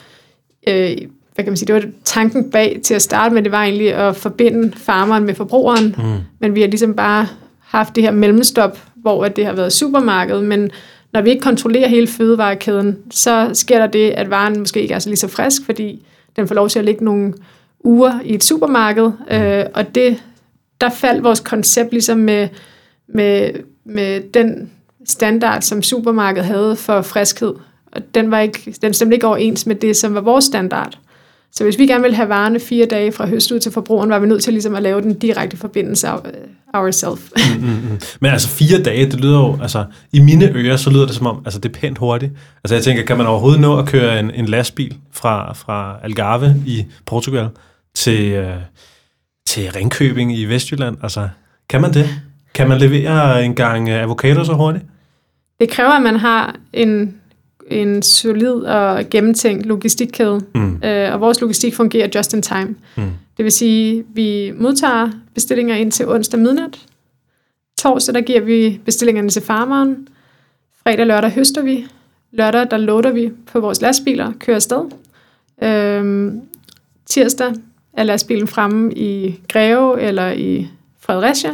[0.68, 0.98] øh,
[1.36, 3.94] hvad kan man sige, det var tanken bag til at starte med, det var egentlig
[3.94, 6.18] at forbinde farmeren med forbrugeren, mm.
[6.40, 7.28] men vi har ligesom bare
[7.60, 10.72] haft det her mellemstop, hvor det har været supermarkedet, men
[11.14, 15.00] når vi ikke kontrollerer hele fødevarekæden, så sker der det, at varen måske ikke er
[15.00, 17.34] så lige så frisk, fordi den får lov til at ligge nogle
[17.80, 19.36] uger i et supermarked, mm.
[19.36, 20.24] øh, og det,
[20.82, 22.48] der faldt vores koncept ligesom med,
[23.08, 23.50] med
[23.86, 24.70] med den
[25.06, 27.54] standard, som supermarkedet havde for friskhed.
[27.92, 30.98] Og den, var ikke, den stemte ikke overens med det, som var vores standard.
[31.52, 34.20] Så hvis vi gerne ville have varerne fire dage fra høst ud til forbrugeren, var
[34.20, 36.32] vi nødt til ligesom at lave den direkte forbindelse af øh,
[36.74, 37.32] ourselves.
[37.60, 38.00] mm, mm, mm.
[38.20, 41.28] Men altså fire dage, det lyder jo, altså i mine ører, så lyder det som
[41.28, 42.32] om, altså det er pænt hurtigt.
[42.64, 46.56] Altså jeg tænker, kan man overhovedet nå at køre en, en lastbil fra, fra Algarve
[46.66, 47.48] i Portugal
[47.96, 48.56] til, øh,
[49.48, 50.98] til Ringkøbing i Vestjylland?
[51.04, 51.30] Altså,
[51.70, 52.10] kan man det?
[52.54, 54.86] Kan man levere en gang avocado så hurtigt?
[55.60, 57.16] Det kræver, at man har en,
[57.68, 60.42] en solid og gennemtænkt logistikkæde.
[60.56, 60.84] Mm.
[60.84, 62.76] Øh, og vores logistik fungerer just in time.
[62.98, 63.12] Mm.
[63.38, 66.80] Det vil sige, at vi modtager bestillinger ind til onsdag midnat.
[67.78, 70.08] Torsdag, der giver vi bestillingerne til farmeren.
[70.84, 71.86] Fredag og lørdag høster vi.
[72.32, 74.82] Lørdag, der loader vi på vores lastbiler, kører afsted.
[75.64, 76.42] Øhm,
[77.06, 77.54] tirsdag
[77.94, 80.68] er lastbilen fremme i Greve eller i
[81.00, 81.54] Fredericia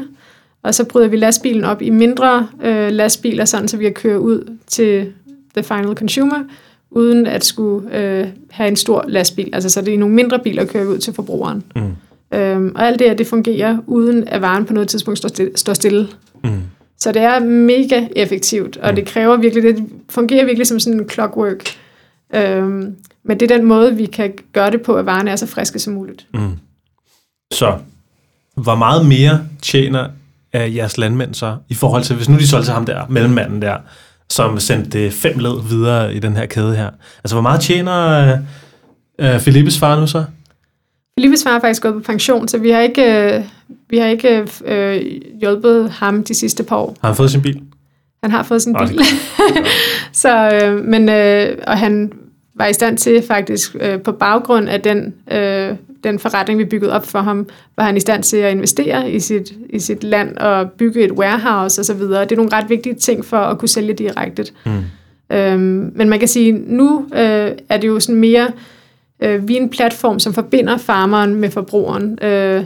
[0.64, 4.20] og så bryder vi lastbilen op i mindre øh, lastbiler, sådan så vi kan køre
[4.20, 5.14] ud til
[5.56, 6.44] the final consumer,
[6.92, 9.50] uden at skulle øh, have en stor lastbil.
[9.54, 11.64] Altså så det er nogle mindre biler, kører vi ud til forbrugeren.
[11.76, 12.38] Mm.
[12.38, 15.52] Øhm, og alt det her, det fungerer, uden at varen på noget tidspunkt står stille.
[15.56, 16.08] Står stille.
[16.44, 16.62] Mm.
[16.98, 18.96] Så det er mega effektivt, og mm.
[18.96, 21.66] det kræver virkelig, det fungerer virkelig som sådan en clockwork.
[22.36, 25.46] Øhm, men det er den måde, vi kan gøre det på, at varerne er så
[25.48, 26.28] friske som muligt.
[26.34, 26.52] Mm.
[27.54, 27.78] Så
[28.56, 30.10] hvor meget mere tjener
[30.54, 33.62] af jeres landmænd så, i forhold til, hvis nu de solgte til ham der, mellemmanden
[33.62, 33.78] der,
[34.30, 36.90] som sendte fem led videre i den her kæde her.
[37.24, 38.08] Altså, hvor meget tjener
[39.20, 40.26] øh, øh, Philippes far nu så?
[41.18, 43.44] Philippes far er faktisk gået på pension, så vi har ikke, øh,
[43.90, 45.02] vi har ikke øh,
[45.40, 46.98] hjulpet ham de sidste par år.
[47.02, 47.62] Har han fået sin bil?
[48.24, 49.00] Han har fået sin bil.
[50.14, 52.12] så, øh, men, øh, og han
[52.60, 56.94] var i stand til faktisk øh, på baggrund af den øh, den forretning, vi byggede
[56.94, 60.38] op for ham, var han i stand til at investere i sit, i sit land
[60.38, 62.02] og bygge et warehouse osv.
[62.02, 64.46] Det er nogle ret vigtige ting for at kunne sælge direkte.
[64.66, 64.72] Mm.
[65.36, 68.48] Øhm, men man kan sige, nu øh, er det jo sådan mere,
[69.20, 72.24] øh, vi er en platform, som forbinder farmeren med forbrugeren.
[72.24, 72.64] Øh,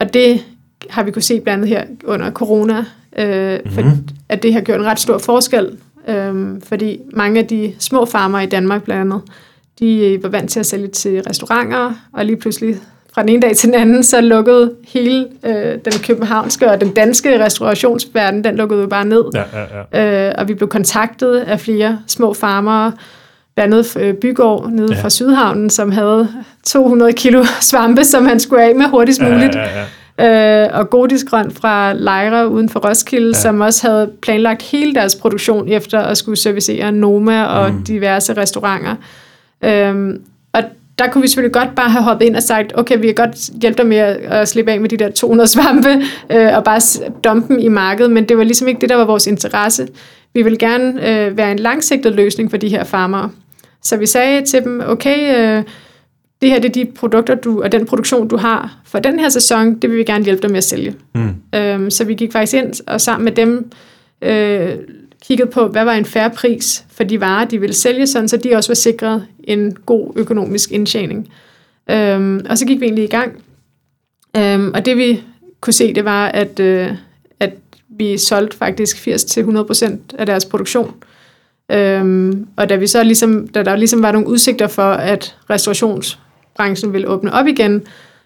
[0.00, 0.44] og det
[0.90, 2.84] har vi kunne se blandt andet her under corona,
[3.18, 3.70] øh, mm.
[3.70, 3.82] for,
[4.28, 5.76] at det har gjort en ret stor forskel.
[6.08, 9.20] Øh, fordi mange af de små farmer i Danmark blandt andet,
[9.78, 12.76] de øh, var vant til at sælge til restauranter, og lige pludselig
[13.14, 16.90] fra den ene dag til den anden, så lukkede hele øh, den københavnske og den
[16.90, 19.24] danske restaurationsverden, den lukkede jo bare ned.
[19.34, 20.28] Ja, ja, ja.
[20.28, 22.92] Øh, og vi blev kontaktet af flere små farmere,
[23.54, 25.02] blandt andet øh, Bygård nede ja.
[25.02, 26.28] fra Sydhavnen, som havde
[26.64, 29.54] 200 kilo svampe, som han skulle af med hurtigst muligt.
[29.54, 29.84] Ja, ja,
[30.20, 33.32] øh, og godisgrøn fra Lejre uden for Roskilde, ja.
[33.32, 37.84] som også havde planlagt hele deres produktion efter at skulle servicere Noma og mm.
[37.84, 38.94] diverse restauranter.
[39.64, 40.62] Øhm, og
[40.98, 43.60] der kunne vi selvfølgelig godt bare have hoppet ind og sagt, okay, vi kan godt
[43.62, 45.88] hjælpe dig med at slippe af med de der 200 svampe,
[46.32, 46.80] øh, og bare
[47.24, 49.88] dumpe dem i markedet, men det var ligesom ikke det, der var vores interesse.
[50.34, 53.30] Vi vil gerne øh, være en langsigtet løsning for de her farmere.
[53.82, 55.64] Så vi sagde til dem, okay, øh,
[56.42, 59.28] det her det er de produkter du, og den produktion, du har for den her
[59.28, 60.94] sæson, det vil vi gerne hjælpe dig med at sælge.
[61.14, 61.34] Mm.
[61.54, 63.70] Øhm, så vi gik faktisk ind og sammen med dem
[64.22, 64.70] øh,
[65.26, 68.36] kiggede på, hvad var en færre pris for de varer, de ville sælge, sådan, så
[68.36, 71.28] de også var sikret en god økonomisk indtjening.
[71.90, 73.42] Øhm, og så gik vi egentlig i gang.
[74.36, 75.22] Øhm, og det vi
[75.60, 76.90] kunne se, det var, at, øh,
[77.40, 77.52] at
[77.88, 80.94] vi solgte faktisk 80-100% af deres produktion.
[81.72, 85.36] Øhm, og da, vi så ligesom, da der ligesom var nogle udsigter for, at
[86.58, 87.82] restaurationsbranchen ville åbne op igen,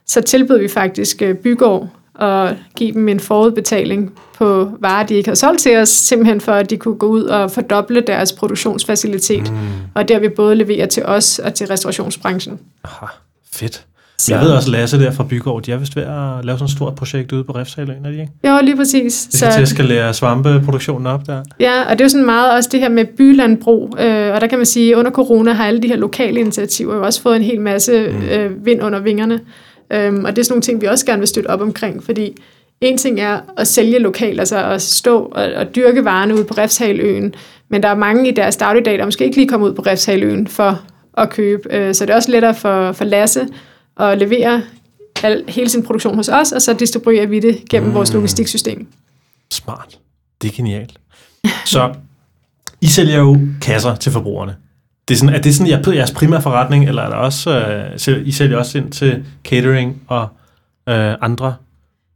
[0.07, 5.29] så tilbød vi faktisk øh, Bygård og give dem en forudbetaling på varer, de ikke
[5.29, 9.53] havde solgt til os, simpelthen for, at de kunne gå ud og fordoble deres produktionsfacilitet,
[9.53, 9.59] mm.
[9.95, 12.61] og der vi både levere til os og til restaurationsbranchen.
[12.85, 13.07] Aha,
[13.53, 13.85] fedt.
[14.23, 14.35] Så.
[14.35, 16.71] Jeg ved også, Lasse der fra Bygård, de er vist ved at lave sådan et
[16.71, 18.33] stort projekt ude på Refshaløen, er de ikke?
[18.49, 19.27] Jo, lige præcis.
[19.33, 21.43] De skal så, til at skalere svampeproduktionen op der.
[21.61, 24.47] Ja, og det er jo sådan meget også det her med bylandbrug, øh, og der
[24.47, 27.37] kan man sige, at under corona har alle de her lokale initiativer jo også fået
[27.37, 28.23] en hel masse mm.
[28.23, 29.41] øh, vind under vingerne.
[29.93, 32.37] Øhm, og det er sådan nogle ting, vi også gerne vil støtte op omkring, fordi
[32.81, 36.55] en ting er at sælge lokalt, altså at stå og, og dyrke varerne ude på
[36.59, 37.35] Refshaløen,
[37.69, 40.47] men der er mange i deres dagligdag, der måske ikke lige kommer ud på Refshaløen
[40.47, 40.81] for
[41.19, 41.77] at købe.
[41.77, 43.47] Øh, så det er også lettere for, for Lasse
[44.01, 44.63] at levere
[45.23, 47.95] al, hele sin produktion hos os, og så distribuerer vi det gennem mm.
[47.95, 48.87] vores logistiksystem.
[49.51, 49.99] Smart.
[50.43, 50.93] Det er genialt.
[51.65, 51.95] Så
[52.81, 54.57] I sælger jo kasser til forbrugerne.
[55.09, 57.65] Det er, sådan, er det sådan er jeres primære forretning, eller er der også,
[58.11, 60.23] uh, I sælger også ind til catering og
[60.87, 61.55] uh, andre?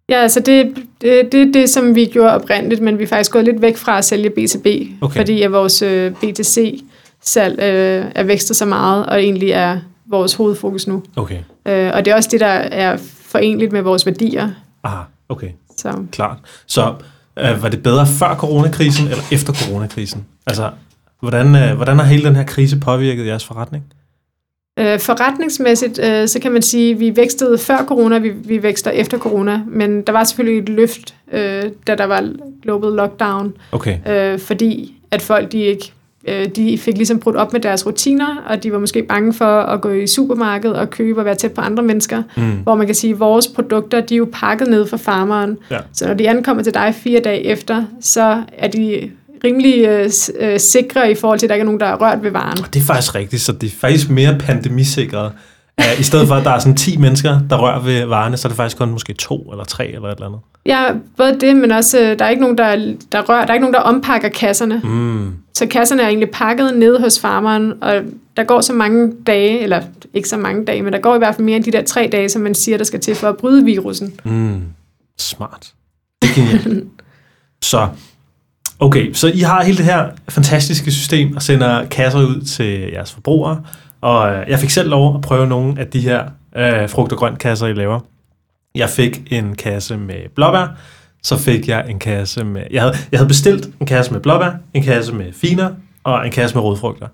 [0.09, 3.33] Ja, altså det, det, det er det, som vi gjorde oprindeligt, men vi er faktisk
[3.33, 5.21] gået lidt væk fra at sælge B2B, okay.
[5.21, 10.87] fordi at vores øh, B2C-salg uh, er vækstet så meget, og egentlig er vores hovedfokus
[10.87, 11.03] nu.
[11.17, 11.39] Okay.
[11.69, 14.51] Uh, og det er også det, der er forenligt med vores værdier.
[14.85, 15.49] Aha, okay.
[15.77, 16.05] Så.
[16.13, 16.39] Klart.
[16.67, 16.95] Så
[17.37, 20.27] uh, var det bedre før coronakrisen eller efter coronakrisen?
[20.47, 20.71] Altså,
[21.21, 23.85] Hvordan, øh, hvordan har hele den her krise påvirket jeres forretning?
[24.79, 28.91] Øh, forretningsmæssigt, øh, så kan man sige, at vi vækstede før corona, vi, vi vækster
[28.91, 33.99] efter corona, men der var selvfølgelig et løft, øh, da der var global lockdown, okay.
[34.09, 35.93] øh, fordi at folk de ikke
[36.29, 39.61] øh, de fik ligesom brudt op med deres rutiner, og de var måske bange for
[39.61, 42.53] at gå i supermarkedet og købe og være tæt på andre mennesker, mm.
[42.63, 45.79] hvor man kan sige, at vores produkter, de er jo pakket ned fra farmeren, ja.
[45.93, 49.11] så når de ankommer til dig fire dage efter, så er de
[49.45, 50.11] rimelig øh,
[50.41, 52.57] øh, sikre i forhold til, at der ikke er nogen, der er rørt ved varen.
[52.75, 55.33] Det er faktisk rigtigt, så det er faktisk mere pandemisikret.
[55.99, 58.51] I stedet for, at der er sådan 10 mennesker, der rører ved varerne, så er
[58.51, 60.41] det faktisk kun måske to eller tre eller et eller andet.
[60.67, 60.85] Ja,
[61.17, 63.63] både det, men også, øh, der er ikke nogen, der, der rører, der er ikke
[63.63, 64.81] nogen, der ompakker kasserne.
[64.85, 65.33] Mm.
[65.55, 68.03] Så kasserne er egentlig pakket nede hos farmeren, og
[68.37, 69.83] der går så mange dage, eller
[70.15, 72.09] ikke så mange dage, men der går i hvert fald mere end de der tre
[72.13, 74.21] dage, som man siger, der skal til for at bryde virusen.
[74.25, 74.63] Mm.
[75.19, 75.73] Smart.
[76.23, 76.85] Det
[77.63, 77.89] så
[78.79, 83.13] Okay, så I har hele det her fantastiske system og sender kasser ud til jeres
[83.13, 83.63] forbrugere,
[84.01, 86.25] og øh, jeg fik selv lov at prøve nogle af de her
[86.57, 88.01] øh, frugt- og grønt kasser, I laver.
[88.77, 90.67] Jeg fik en kasse med blåbær,
[91.23, 92.63] så fik jeg en kasse med...
[92.71, 95.71] Jeg havde, jeg havde bestilt en kasse med blåbær, en kasse med finer
[96.05, 97.07] og en kasse med rødfrugter.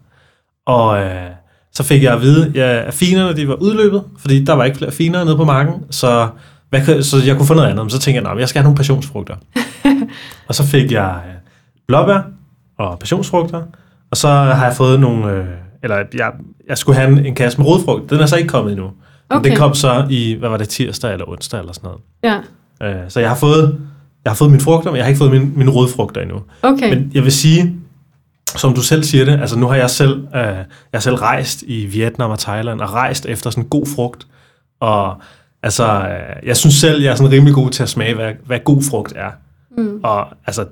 [0.66, 1.31] Og øh,
[1.72, 4.79] så fik jeg at vide, ja, at finerne de var udløbet, fordi der var ikke
[4.79, 6.29] flere finer nede på marken, så,
[6.70, 7.85] hvad, så jeg kunne få noget andet.
[7.85, 9.37] Men så tænkte jeg, at jeg skal have nogle passionsfrugter.
[10.48, 11.35] og så fik jeg øh,
[11.87, 12.20] blåbær
[12.79, 13.62] og passionsfrugter,
[14.11, 15.46] og så har jeg fået nogle, øh,
[15.83, 16.33] eller jeg,
[16.68, 18.11] jeg skulle have en, en kasse med rodfrugt.
[18.11, 18.90] Den er så ikke kommet endnu.
[19.33, 19.49] Okay.
[19.49, 21.90] Men kom så i, hvad var det, tirsdag eller onsdag eller sådan
[22.23, 22.45] noget.
[22.83, 23.03] Ja.
[23.03, 23.81] Øh, så jeg har fået,
[24.25, 26.42] jeg har fået mine frugter, men jeg har ikke fået mine, mine rodfrugter endnu.
[26.62, 26.95] Okay.
[26.95, 27.77] Men jeg vil sige,
[28.57, 31.62] som du selv siger det, altså nu har jeg selv, øh, jeg har selv rejst
[31.62, 34.27] i Vietnam og Thailand, og rejst efter sådan god frugt,
[34.81, 35.16] og
[35.62, 38.59] altså, øh, jeg synes selv, jeg er sådan rimelig god til at smage, hvad, hvad
[38.64, 39.31] god frugt er.
[39.79, 40.01] Mm.
[40.03, 40.66] Og altså,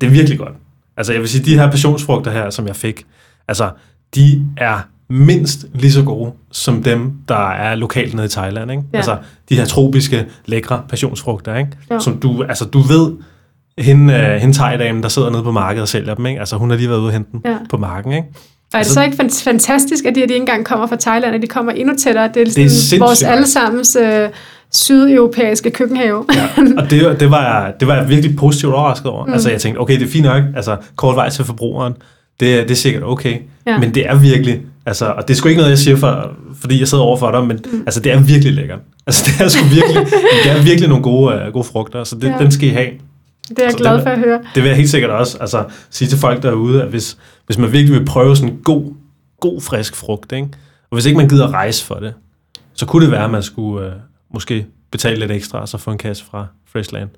[0.00, 0.54] det er virkelig godt.
[0.96, 3.06] Altså jeg vil sige, de her passionsfrugter her, som jeg fik,
[3.48, 3.70] altså
[4.14, 8.70] de er mindst lige så gode som dem, der er lokalt nede i Thailand.
[8.70, 8.82] Ikke?
[8.92, 8.98] Ja.
[8.98, 9.16] Altså
[9.48, 11.70] de her tropiske, lækre passionsfrugter, ikke?
[11.90, 11.98] Ja.
[11.98, 13.12] som du, altså, du ved,
[13.78, 16.40] hende, uh, hende thai der sidder nede på markedet og sælger dem, ikke?
[16.40, 17.56] altså hun har lige været ude og hente dem ja.
[17.70, 18.12] på marken.
[18.12, 18.26] Ikke?
[18.26, 20.96] Og er det altså, så ikke fantastisk, at de, at de ikke engang kommer fra
[20.96, 22.30] Thailand, at de kommer endnu tættere?
[22.34, 24.28] Det er, det er vores allesammens uh,
[24.72, 26.24] sydeuropæiske køkkenhave.
[26.34, 29.26] ja, og det, det, var jeg, det var jeg virkelig positivt overrasket over.
[29.26, 29.32] Mm.
[29.32, 31.92] Altså jeg tænkte, okay, det er fint nok, altså kort vej til forbrugeren,
[32.40, 33.38] det, det er sikkert okay.
[33.66, 33.78] Ja.
[33.78, 36.80] Men det er virkelig, altså, og det er sgu ikke noget, jeg siger, for, fordi
[36.80, 37.80] jeg sidder over for dig, men mm.
[37.80, 38.78] altså, det er virkelig lækkert.
[39.06, 40.06] Altså, det er sgu virkelig,
[40.44, 42.38] det er virkelig nogle gode, uh, gode frugter, så det, ja.
[42.38, 42.90] Den skal I have.
[43.48, 44.40] Det er jeg Så glad for at høre.
[44.54, 47.72] Det vil jeg helt sikkert også altså, sige til folk derude, at hvis, hvis man
[47.72, 48.92] virkelig vil prøve sådan en god,
[49.40, 50.48] god frisk frugt, ikke?
[50.90, 52.14] og hvis ikke man gider rejse for det,
[52.74, 53.92] så kunne det være, at man skulle uh,
[54.34, 57.08] måske betale lidt ekstra, og så få en kasse fra Freshland.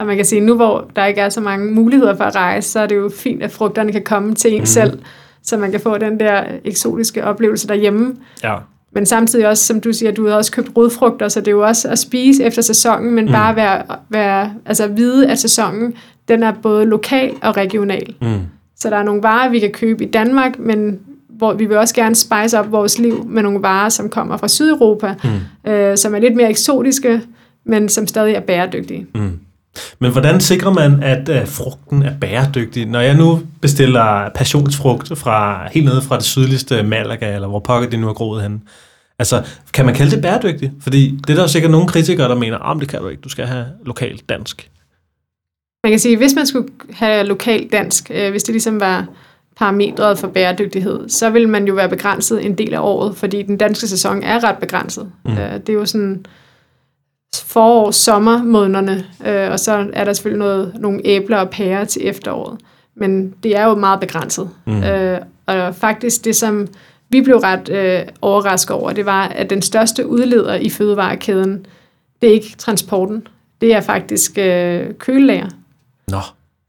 [0.00, 2.70] Og man kan sige, nu hvor der ikke er så mange muligheder for at rejse,
[2.70, 4.66] så er det jo fint, at frugterne kan komme til en mm.
[4.66, 4.98] selv,
[5.50, 8.16] så man kan få den der eksotiske oplevelse derhjemme.
[8.44, 8.56] Ja,
[8.92, 11.66] Men samtidig også, som du siger, du har også købt rodfrugter, så det er jo
[11.66, 13.30] også at spise efter sæsonen, men Mm.
[13.32, 15.94] bare være, være, altså vide, at sæsonen
[16.28, 18.14] den er både lokal og regional.
[18.22, 18.38] mm.
[18.76, 21.94] Så der er nogle varer, vi kan købe i Danmark, men hvor vi vil også
[21.94, 25.14] gerne spice op vores liv med nogle varer, som kommer fra Sydeuropa,
[25.64, 25.70] Mm.
[25.70, 27.20] øh, som er lidt mere eksotiske,
[27.64, 29.06] men som stadig er bæredygtige.
[29.14, 29.38] Mm.
[29.98, 32.86] Men hvordan sikrer man, at uh, frugten er bæredygtig?
[32.86, 37.90] Når jeg nu bestiller passionsfrugt fra helt nede fra det sydligste Malaga, eller hvor pokker
[37.90, 38.62] det nu er groet hen,
[39.18, 40.72] altså, kan man kalde det bæredygtigt?
[40.80, 43.20] Fordi det er der jo sikkert nogle kritikere, der mener, om det kan du ikke,
[43.20, 44.70] du skal have lokalt dansk.
[45.84, 49.06] Man kan sige, hvis man skulle have lokalt dansk, øh, hvis det ligesom var
[49.56, 53.56] parametret for bæredygtighed, så vil man jo være begrænset en del af året, fordi den
[53.56, 55.12] danske sæson er ret begrænset.
[55.24, 55.32] Mm.
[55.32, 56.26] Øh, det er jo sådan
[57.36, 62.08] forår, sommer månederne, øh, og så er der selvfølgelig noget, nogle æbler og pærer til
[62.08, 62.58] efteråret.
[62.94, 64.50] Men det er jo meget begrænset.
[64.66, 64.82] Mm.
[64.82, 66.68] Øh, og faktisk det, som
[67.08, 71.66] vi blev ret øh, overrasket over, det var, at den største udleder i fødevarekæden,
[72.22, 73.26] det er ikke transporten.
[73.60, 75.48] Det er faktisk øh, kølelager.
[76.08, 76.20] Nå,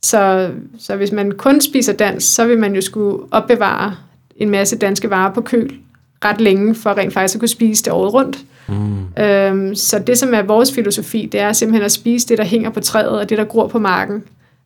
[0.04, 3.96] Så, så hvis man kun spiser dansk, så vil man jo skulle opbevare
[4.36, 5.80] en masse danske varer på køl
[6.26, 8.38] ret længe, for rent faktisk at kunne spise det året rundt.
[8.68, 9.24] mm.
[9.24, 12.70] Øhm, så det, som er vores filosofi, det er simpelthen at spise det, der hænger
[12.70, 14.24] på træet, og det, der gror på marken,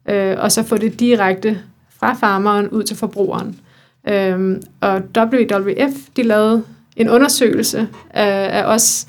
[0.09, 1.59] øh, og så få det direkte
[1.99, 3.59] fra farmeren ud til forbrugeren.
[4.07, 6.63] Øhm, og WWF, de lavede
[6.95, 9.07] en undersøgelse af, af os,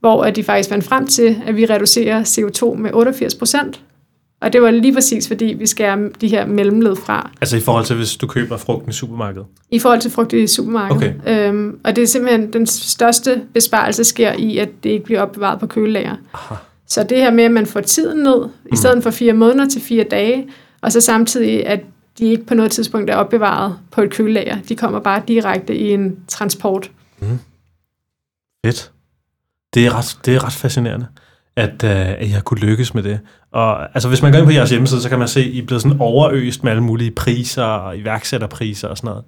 [0.00, 3.80] hvor at de faktisk fandt frem til, at vi reducerer CO2 med 88 procent.
[4.40, 7.84] Og det var lige præcis, fordi vi skærer de her mellemled fra, altså i forhold
[7.84, 9.46] til, hvis du køber frugten i supermarkedet.
[9.70, 11.14] i forhold til frugt i supermarkedet.
[11.20, 11.48] Okay.
[11.48, 15.60] Øhm, og det er simpelthen den største besparelse sker i, at det ikke bliver opbevaret
[15.60, 16.16] på kølelager.
[16.34, 16.54] Aha.
[16.86, 19.80] Så det her med, at man får tiden ned, i stedet for fire måneder til
[19.80, 20.48] fire dage,
[20.80, 21.80] og så samtidig, at
[22.18, 24.56] de ikke på noget tidspunkt er opbevaret på et kølelager.
[24.68, 26.90] De kommer bare direkte i en transport.
[28.66, 28.90] Fedt.
[29.74, 31.06] Det er ret, det er ret fascinerende,
[31.58, 33.20] at, øh, at jeg kunne lykkes med det.
[33.52, 35.58] Og altså, hvis man går ind på jeres hjemmeside, så kan man se, at I
[35.58, 39.24] er blevet sådan overøst med alle mulige priser og iværksætterpriser og sådan noget.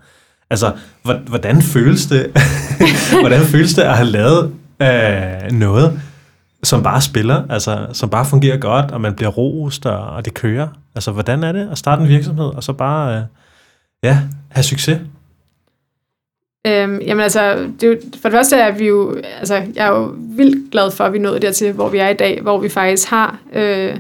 [0.50, 2.26] Altså, hvordan føles det,
[3.20, 6.00] hvordan føles det at have lavet øh, noget,
[6.62, 10.34] som bare spiller, altså, som bare fungerer godt, og man bliver rost, og, og det
[10.34, 10.68] kører?
[10.94, 13.22] Altså, hvordan er det at starte en virksomhed, og så bare, øh,
[14.02, 14.98] ja, have succes?
[16.66, 19.90] Øhm, jamen altså, det er jo, for det første er vi jo, altså jeg er
[19.98, 22.68] jo vildt glad for, at vi nået dertil, hvor vi er i dag, hvor vi
[22.68, 23.96] faktisk har, øh,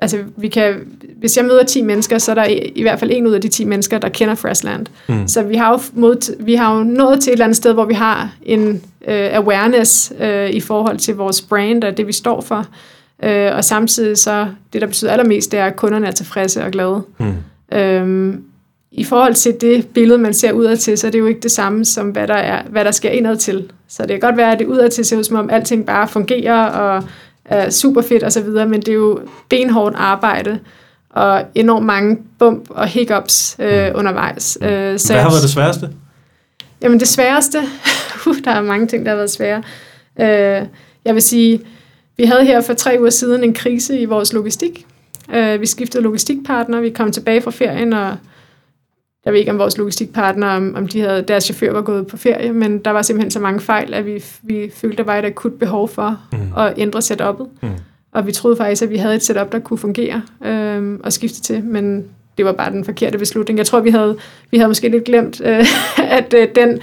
[0.00, 0.74] altså vi kan,
[1.16, 3.40] hvis jeg møder 10 mennesker, så er der i, i hvert fald en ud af
[3.40, 4.86] de 10 mennesker, der kender Freshland.
[5.08, 5.28] Mm.
[5.28, 7.84] Så vi har, jo mod, vi har jo nået til et eller andet sted, hvor
[7.84, 12.40] vi har en øh, awareness øh, i forhold til vores brand og det, vi står
[12.40, 12.66] for.
[13.22, 16.70] Øh, og samtidig så, det der betyder allermest, det er, at kunderne er tilfredse og
[16.70, 17.02] glade.
[17.18, 17.78] Mm.
[17.78, 18.44] Øhm,
[18.94, 21.50] I forhold til det billede, man ser udad til, så er det jo ikke det
[21.50, 23.70] samme, som hvad der, er, hvad der sker indad til.
[23.88, 26.08] Så det kan godt være, at det udad til ser ud, som om alting bare
[26.08, 27.04] fungerer og
[27.44, 30.58] er super fedt osv., men det er jo benhårdt arbejde
[31.10, 34.58] og enormt mange bump og hiccups øh, undervejs.
[34.62, 35.90] Øh, så Hvad har været det sværeste?
[36.82, 37.58] Jamen det sværeste,
[38.26, 39.62] uh, der er mange ting, der har været svære.
[40.20, 40.66] Øh,
[41.04, 41.60] jeg vil sige,
[42.16, 44.86] vi havde her for tre uger siden en krise i vores logistik.
[45.34, 48.16] Øh, vi skiftede logistikpartner, vi kom tilbage fra ferien, og
[49.24, 52.16] jeg ved ikke om vores logistikpartner, om, om de havde, deres chauffør var gået på
[52.16, 55.24] ferie, men der var simpelthen så mange fejl, at vi, vi følte, der var et
[55.24, 56.38] akut behov for Mm.
[56.56, 57.46] at ændre setup'et.
[57.62, 57.68] Mm.
[58.12, 61.40] Og vi troede faktisk, at vi havde et setup, der kunne fungere øh, og skifte
[61.42, 62.04] til, men
[62.38, 63.58] det var bare den forkerte beslutning.
[63.58, 64.16] Jeg tror, vi havde,
[64.50, 65.66] vi havde måske lidt glemt, øh,
[66.18, 66.78] at øh, den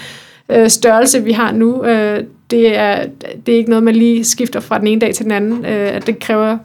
[0.50, 3.06] øh, størrelse, vi har nu, øh, det, er,
[3.46, 5.66] det er ikke noget, man lige skifter fra den ene dag til den anden.
[5.66, 6.58] Øh, at det kræver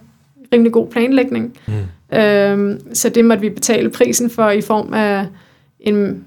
[0.53, 1.57] rimelig god planlægning.
[1.67, 2.17] Mm.
[2.17, 5.25] Øh, så det måtte vi betale prisen for i form af
[5.85, 6.23] en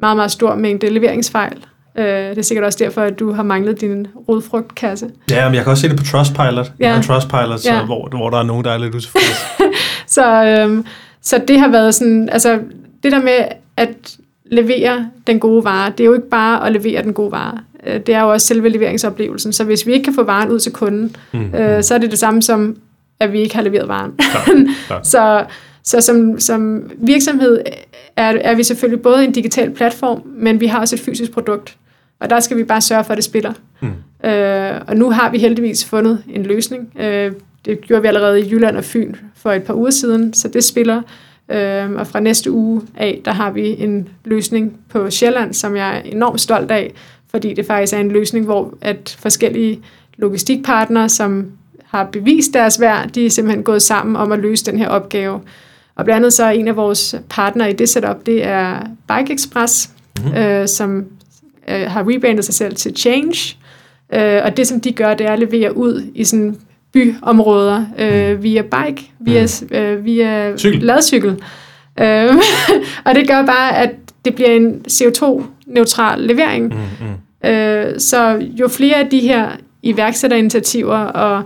[0.00, 1.56] meget, meget stor mængde leveringsfejl.
[1.98, 5.10] Øh, det er sikkert også derfor, at du har manglet din rodfrugtkasse.
[5.30, 6.72] Ja, men jeg kan også se det på Trustpilot.
[6.80, 6.92] Ja.
[6.94, 7.84] Jeg Trustpilot, så, Ja.
[7.84, 9.34] hvor, hvor der er nogen, der er lidt utilfredse.
[10.06, 10.84] Så, øhm,
[11.22, 12.58] så det har været sådan, altså
[13.02, 13.44] det der med
[13.76, 14.16] at
[14.50, 17.58] levere den gode vare, det er jo ikke bare at levere den gode vare.
[17.86, 19.52] Øh, Det er jo også selve leveringsoplevelsen.
[19.52, 21.54] Så hvis vi ikke kan få varen ud til kunden, Mm.
[21.54, 22.76] øh, så er det det samme som,
[23.20, 24.12] at vi ikke har leveret varen.
[24.32, 24.56] Klart,
[24.86, 25.06] klart.
[25.14, 25.44] Så,
[25.84, 27.60] så som, som virksomhed
[28.16, 31.76] er, er vi selvfølgelig både en digital platform, men vi har også et fysisk produkt.
[32.20, 33.52] Og der skal vi bare sørge for, at det spiller.
[33.80, 34.28] Mm.
[34.28, 36.92] Øh, og nu har vi heldigvis fundet en løsning.
[37.00, 37.32] Øh,
[37.64, 40.64] det gjorde vi allerede i Jylland og Fyn for et par uger siden, så det
[40.64, 41.02] spiller.
[41.48, 45.96] Øh, og fra næste uge af, der har vi en løsning på Sjælland, som jeg
[45.96, 46.92] er enormt stolt af,
[47.30, 49.80] fordi det faktisk er en løsning, hvor at forskellige
[50.16, 51.46] logistikpartnere, som
[51.84, 55.40] har bevist deres værd, de er simpelthen gået sammen om at løse den her opgave.
[55.94, 59.34] Og blandt andet så er en af vores partnere i det setup, det er Bike
[59.34, 60.38] Express, mm-hmm.
[60.38, 61.04] øh, som
[61.68, 63.56] øh, har rebrandet sig selv til Change.
[64.12, 66.56] Øh, og det, som de gør, det er at levere ud i sådan
[66.92, 68.42] byområder øh, mm.
[68.42, 69.76] via bike, via, mm.
[69.76, 71.42] øh, via ladcykel.
[72.00, 72.34] Øh,
[73.06, 73.90] og det gør bare, at
[74.24, 76.64] det bliver en CO2-neutral levering.
[76.64, 77.48] Mm, mm.
[77.50, 79.48] Øh, så jo flere af de her
[79.82, 81.42] iværksætterinitiativer, og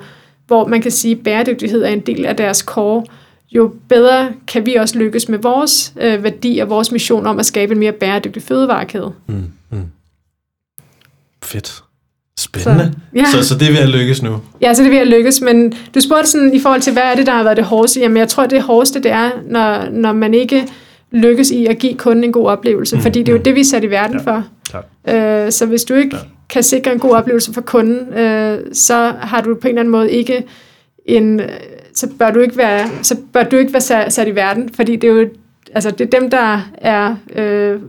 [0.47, 3.05] hvor man kan sige, at bæredygtighed er en del af deres core,
[3.53, 7.47] jo bedre kan vi også lykkes med vores øh, værdi og vores mission om at
[7.47, 9.13] skabe en mere bæredygtig fødevarekæde.
[9.27, 9.85] Mm, mm.
[11.43, 11.83] Fedt.
[12.39, 12.85] Spændende.
[12.85, 13.25] Så, ja.
[13.33, 14.41] så, så det er ved at lykkes nu?
[14.61, 17.03] Ja, så det er ved at lykkes, men du spurgte sådan i forhold til, hvad
[17.03, 18.01] er det, der har været det hårdeste?
[18.01, 20.69] Jamen, jeg tror, det hårdeste, det er, når, når man ikke
[21.11, 23.45] lykkes i at give kunden en god oplevelse, mm, fordi det er jo mm.
[23.45, 24.45] det, vi er sat i verden ja, for.
[24.71, 25.45] Klar.
[25.45, 26.23] Øh, så hvis du ikke ja.
[26.49, 29.93] kan sikre en god oplevelse for kunden, øh, så har du på en eller anden
[29.93, 30.45] måde ikke
[31.07, 31.41] en,
[31.95, 34.97] så bør du ikke være, så bør du ikke være sat, sat i verden, fordi
[34.97, 35.29] det er jo
[35.75, 37.81] altså det er dem, der er øh,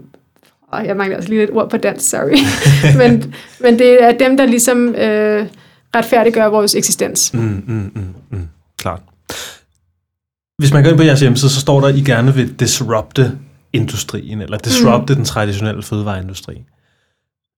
[0.68, 2.38] og jeg mangler også lige et ord på dansk, sorry,
[3.02, 5.48] men, men det er dem, der ligesom øh,
[5.96, 7.34] retfærdiggør vores eksistens.
[7.34, 8.48] Mm, mm, mm, mm.
[8.78, 9.02] Klart.
[10.58, 13.32] Hvis man går ind på jeres hjemmeside, så står der, at I gerne vil disrupte
[13.74, 15.16] industrien, eller disrupte mm.
[15.16, 16.54] den traditionelle fødevareindustri.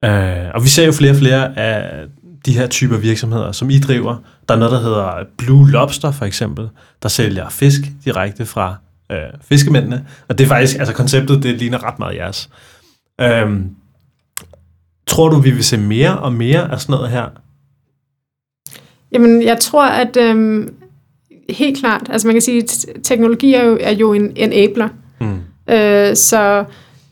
[0.06, 2.06] Uh, og vi ser jo flere og flere af
[2.46, 4.16] de her typer virksomheder, som I driver.
[4.48, 6.68] Der er noget, der hedder Blue Lobster for eksempel,
[7.02, 8.76] der sælger fisk direkte fra
[9.12, 10.06] uh, fiskemændene.
[10.28, 12.50] Og det er faktisk, altså konceptet, det ligner ret meget jeres.
[13.20, 13.70] Øhm,
[15.06, 17.26] tror du, vi vil se mere og mere af sådan noget her?
[19.12, 20.74] Jamen, jeg tror, at øhm,
[21.50, 24.88] helt klart, altså man kan sige, at teknologi er jo, er jo en enabler.
[25.20, 25.40] Mm.
[25.74, 26.64] Øh, så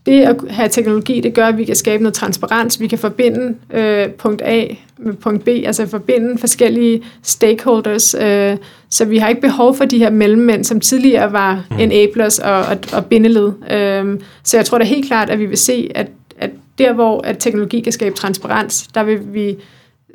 [0.07, 2.81] det at have teknologi, det gør, at vi kan skabe noget transparens.
[2.81, 4.65] Vi kan forbinde øh, punkt A
[4.99, 8.15] med punkt B, altså forbinde forskellige stakeholders.
[8.15, 8.57] Øh,
[8.91, 11.79] så vi har ikke behov for de her mellemmænd, som tidligere var mm.
[11.79, 13.53] enablers og, og, og bindeled.
[13.71, 16.07] Øh, så jeg tror da helt klart, at vi vil se, at,
[16.39, 19.57] at der, hvor at teknologi kan skabe transparens, der vil vi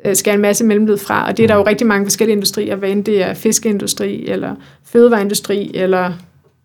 [0.04, 1.66] øh, skal en masse mellemled fra, og det er der jo mm.
[1.66, 6.12] rigtig mange forskellige industrier, hvad end det er fiskeindustri, eller fødevareindustri, eller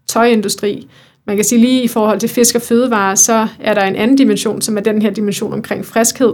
[0.08, 0.88] tøjindustri.
[1.28, 4.18] Man kan sige lige i forhold til fisk og fødevare, så er der en anden
[4.18, 6.34] dimension, som er den her dimension omkring friskhed.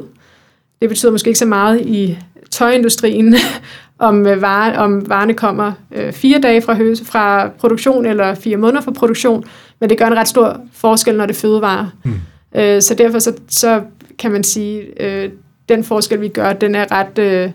[0.81, 2.17] Det betyder måske ikke så meget i
[2.51, 3.35] tøjindustrien,
[3.99, 8.57] om, øh, vare, om varerne kommer øh, fire dage fra, høse, fra produktion eller fire
[8.57, 9.43] måneder fra produktion,
[9.79, 11.89] men det gør en ret stor forskel, når det er fødevare.
[12.03, 12.13] Mm.
[12.55, 13.81] Øh, så derfor så, så
[14.19, 15.29] kan man sige, øh,
[15.69, 17.19] den forskel, vi gør, den er ret...
[17.19, 17.49] Øh,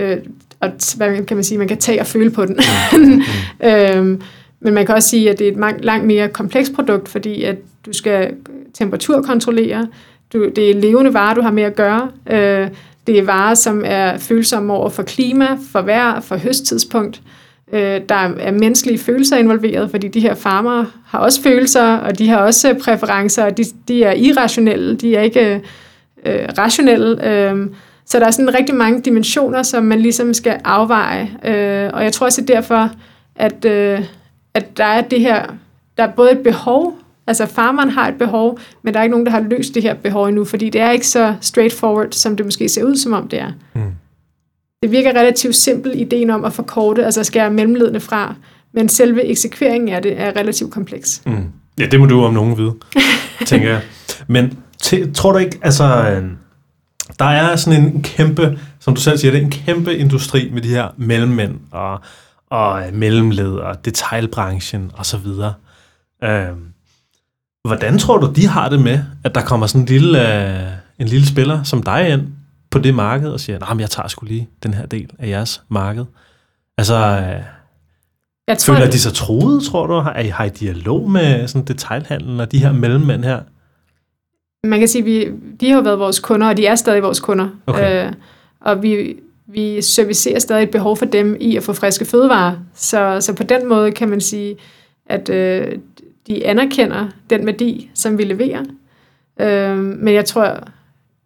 [0.00, 0.16] øh,
[0.60, 2.58] og hvad kan man sige, man kan tage og føle på den.
[2.92, 2.98] Mm.
[3.02, 3.22] mm.
[3.68, 4.22] øhm,
[4.64, 7.56] men man kan også sige, at det er et langt mere komplekst produkt, fordi at
[7.86, 8.34] du skal
[8.74, 9.88] temperaturkontrollere,
[10.32, 12.10] du, det er levende varer, du har med at gøre.
[12.30, 12.68] Øh,
[13.06, 17.22] det er varer, som er følsomme over for klima, for vejr, for høsttidspunkt.
[17.72, 22.28] Øh, der er menneskelige følelser involveret, fordi de her farmer har også følelser, og de
[22.28, 25.62] har også præferencer, og de, de er irrationelle, de er ikke
[26.26, 27.28] øh, rationelle.
[27.30, 27.66] Øh,
[28.06, 31.30] så der er sådan rigtig mange dimensioner, som man ligesom skal afveje.
[31.44, 32.90] Øh, og jeg tror også, det er derfor,
[33.36, 33.64] at...
[33.64, 34.00] Øh,
[34.54, 35.46] at der er det her,
[35.96, 39.26] der er både et behov, altså farmeren har et behov, men der er ikke nogen,
[39.26, 42.46] der har løst det her behov endnu, fordi det er ikke så straightforward, som det
[42.46, 43.52] måske ser ud, som om det er.
[43.74, 43.80] Mm.
[44.82, 48.34] Det virker relativt simpelt, ideen om at forkorte, altså skære mellemledene fra,
[48.72, 51.22] men selve eksekveringen af det er relativt kompleks.
[51.26, 51.46] Mm.
[51.78, 52.74] Ja, det må du om nogen vide,
[53.46, 53.80] tænker jeg.
[54.26, 55.84] Men t- tror du ikke, altså,
[57.18, 60.62] der er sådan en kæmpe, som du selv siger, det er en kæmpe industri med
[60.62, 62.00] de her mellemmænd og
[62.54, 65.26] og mellemled og detailbranchen osv.
[66.24, 66.48] Øh,
[67.64, 71.06] hvordan tror du, de har det med, at der kommer sådan en lille, øh, en
[71.06, 72.22] lille spiller som dig ind
[72.70, 75.62] på det marked og siger, nej, jeg tager sgu lige den her del af jeres
[75.68, 76.04] marked.
[76.78, 77.42] Altså, øh,
[78.48, 79.94] jeg tror, føler de sig troet, tror du?
[79.94, 83.40] Har I, har I dialog med sådan detailhandlen og de her mellemmænd her?
[84.64, 85.28] Man kan sige, at vi,
[85.60, 87.48] de har jo været vores kunder, og de er stadig vores kunder.
[87.66, 88.06] Okay.
[88.06, 88.12] Øh,
[88.60, 89.16] og vi,
[89.46, 92.56] vi servicerer stadig et behov for dem i at få friske fødevarer.
[92.74, 94.56] Så, så på den måde kan man sige,
[95.06, 95.78] at øh,
[96.26, 98.64] de anerkender den værdi, som vi leverer.
[99.40, 100.58] Øh, men jeg tror,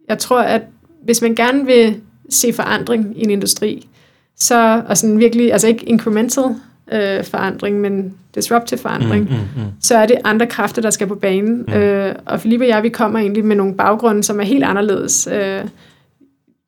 [0.09, 0.62] jeg tror, at
[1.05, 2.01] hvis man gerne vil
[2.31, 3.89] se forandring i en industri,
[4.37, 6.45] så, og sådan virkelig, altså ikke incremental
[6.93, 9.71] øh, forandring, men disruptive forandring, mm, mm, mm.
[9.81, 11.64] så er det andre kræfter, der skal på banen.
[11.69, 11.73] Mm.
[11.73, 15.29] Øh, og Philippe og jeg, vi kommer egentlig med nogle baggrunde, som er helt anderledes.
[15.33, 15.64] Øh,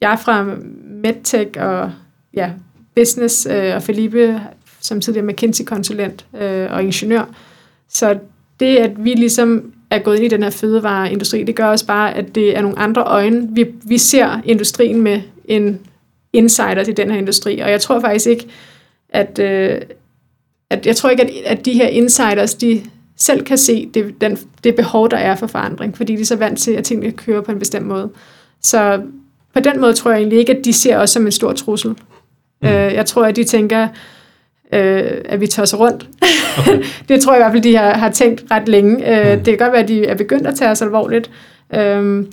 [0.01, 0.47] jeg er fra
[1.03, 1.93] MedTech og
[2.35, 2.51] ja,
[2.95, 4.41] Business, øh, og Felipe
[4.81, 7.25] som tidligere McKinsey-konsulent øh, og ingeniør.
[7.89, 8.19] Så
[8.61, 12.15] det, at vi ligesom er gået ind i den her fødevareindustri, det gør også bare,
[12.15, 13.49] at det er nogle andre øjne.
[13.53, 15.81] Vi, vi ser industrien med en
[16.33, 18.47] insider til den her industri, og jeg tror faktisk ikke,
[19.09, 19.81] at, øh,
[20.71, 22.83] at jeg tror ikke, at, at de her insiders, de
[23.17, 26.37] selv kan se det, den, det behov, der er for forandring, fordi de er så
[26.37, 28.11] vant til, at tingene kører på en bestemt måde.
[28.63, 29.03] Så
[29.55, 31.91] på den måde tror jeg egentlig ikke, at de ser os som en stor trussel.
[31.91, 32.69] Mm.
[32.69, 33.89] Øh, jeg tror, at de tænker,
[34.73, 36.09] øh, at vi tosser rundt.
[36.59, 36.83] Okay.
[37.09, 39.21] det tror jeg i hvert fald, de har, har tænkt ret længe.
[39.21, 39.45] Øh, mm.
[39.45, 41.31] Det kan godt være, at de er begyndt at tage os alvorligt.
[41.75, 42.27] Øh,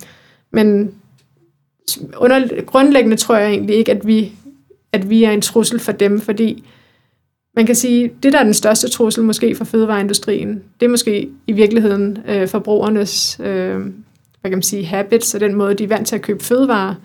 [0.51, 0.91] men
[2.17, 4.31] under, grundlæggende tror jeg egentlig ikke, at vi,
[4.91, 6.63] at vi er en trussel for dem, fordi
[7.55, 11.29] man kan sige, det der er den største trussel måske for fødevareindustrien, det er måske
[11.47, 13.79] i virkeligheden øh, forbrugernes øh,
[14.47, 16.95] hvad kan man sige, habits og den måde, de er vant til at købe fødevarer.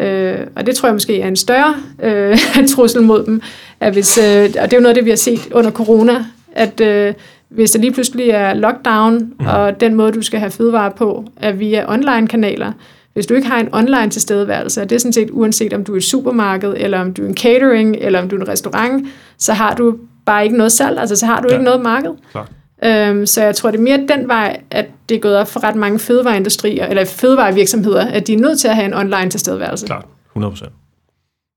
[0.00, 2.38] Øh, og det tror jeg måske er en større øh,
[2.74, 3.42] trussel mod dem.
[3.80, 6.24] At hvis, øh, og det er jo noget af det, vi har set under corona,
[6.52, 7.14] at øh,
[7.48, 9.46] hvis der lige pludselig er lockdown, mm.
[9.46, 12.72] og den måde, du skal have fødevarer på, er via online-kanaler,
[13.12, 15.92] hvis du ikke har en online tilstedeværelse, og det er sådan set uanset om du
[15.92, 19.06] er et supermarked, eller om du er en catering, eller om du er en restaurant,
[19.38, 21.54] så har du bare ikke noget salg, altså så har du ja.
[21.54, 22.10] ikke noget marked.
[22.30, 22.48] Klar.
[22.84, 25.64] Øhm, så jeg tror, det er mere den vej, at det er gået op for
[25.64, 29.86] ret mange fødevareindustrier, eller fødevarevirksomheder, at de er nødt til at have en online tilstedeværelse.
[29.86, 30.04] Klart,
[30.36, 30.68] 100%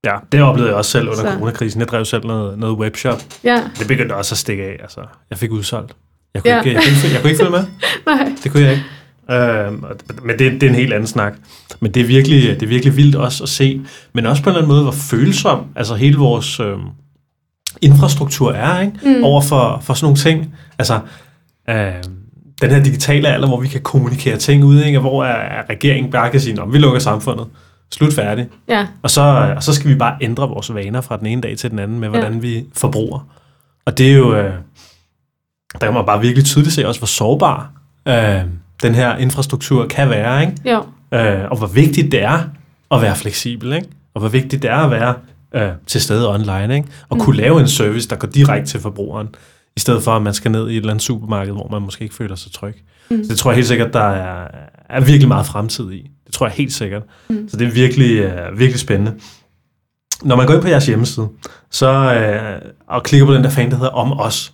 [0.05, 1.31] Ja, det oplevede jeg også selv under så.
[1.31, 1.79] coronakrisen.
[1.79, 3.21] Jeg drev selv noget, noget webshop.
[3.43, 3.63] Ja.
[3.79, 4.77] Det begyndte også at stikke af.
[4.81, 5.95] Altså, jeg fik udsolgt.
[6.33, 6.59] Jeg kunne, ja.
[6.59, 7.63] ikke, jeg, kunne ikke, jeg kunne ikke følge med.
[8.15, 8.31] Nej.
[8.43, 8.83] Det kunne jeg ikke.
[9.31, 9.85] Øhm,
[10.23, 11.33] men det, det er en helt anden snak.
[11.79, 13.81] Men det er, virkelig, det er virkelig vildt også at se.
[14.13, 16.81] Men også på en eller anden måde, hvor følsom altså hele vores øhm,
[17.81, 18.93] infrastruktur er ikke?
[19.03, 19.23] Mm.
[19.23, 20.55] over for, for sådan nogle ting.
[20.79, 20.99] Altså,
[21.69, 21.93] øh,
[22.61, 24.99] den her digitale alder, hvor vi kan kommunikere ting ud, ikke?
[24.99, 27.47] hvor er, regeringen bare kan sige, vi lukker samfundet.
[27.91, 28.47] Slut færdig.
[28.67, 28.87] Ja.
[29.01, 31.71] Og, så, og så skal vi bare ændre vores vaner fra den ene dag til
[31.71, 32.39] den anden med, hvordan ja.
[32.39, 33.27] vi forbruger.
[33.85, 34.53] Og det er jo, øh,
[35.73, 37.71] der kan man bare virkelig tydeligt se også, hvor sårbar
[38.07, 38.41] øh,
[38.83, 40.41] den her infrastruktur kan være.
[40.41, 40.55] Ikke?
[40.71, 40.83] Jo.
[41.17, 42.39] Øh, og hvor vigtigt det er
[42.91, 43.73] at være fleksibel.
[43.73, 43.87] Ikke?
[44.13, 45.15] Og hvor vigtigt det er at være
[45.55, 46.87] øh, til stede online, ikke?
[47.09, 47.23] og mm.
[47.23, 49.27] kunne lave en service, der går direkte til forbrugeren,
[49.75, 52.03] i stedet for at man skal ned i et eller andet supermarked, hvor man måske
[52.03, 52.75] ikke føler sig tryg.
[53.09, 53.23] Mm.
[53.23, 54.47] Så det tror jeg helt sikkert, der er,
[54.89, 56.09] er virkelig meget fremtid i.
[56.25, 57.03] Det tror jeg helt sikkert.
[57.29, 57.49] Mm.
[57.49, 59.13] Så det er virkelig, uh, virkelig spændende.
[60.23, 61.29] Når man går ind på jeres hjemmeside,
[61.71, 64.53] så, uh, og klikker på den der fan, der hedder Om Os,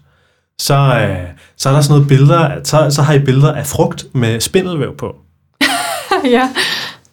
[0.59, 4.05] så, uh, så er der sådan noget billeder, så, så har I billeder af frugt
[4.13, 5.15] med spindelvæv på.
[6.35, 6.49] ja.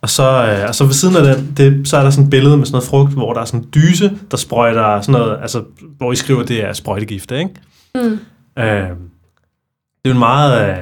[0.05, 2.31] Og så, øh, og så ved siden af den, det, så er der sådan et
[2.31, 5.39] billede med sådan noget frugt, hvor der er sådan en dyse, der sprøjter sådan noget,
[5.43, 5.63] altså,
[5.99, 7.51] hvor I skriver, det er sprøjtegifte, ikke?
[7.95, 8.19] Mm.
[8.59, 10.77] Øh, det er jo en meget, øh,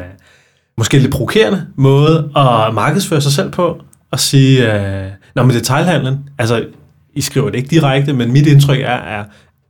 [0.78, 6.28] måske lidt provokerende måde at markedsføre sig selv på, og sige, øh, når med detailhandlen,
[6.38, 6.66] altså,
[7.14, 9.26] I skriver det ikke direkte, men mit indtryk er, at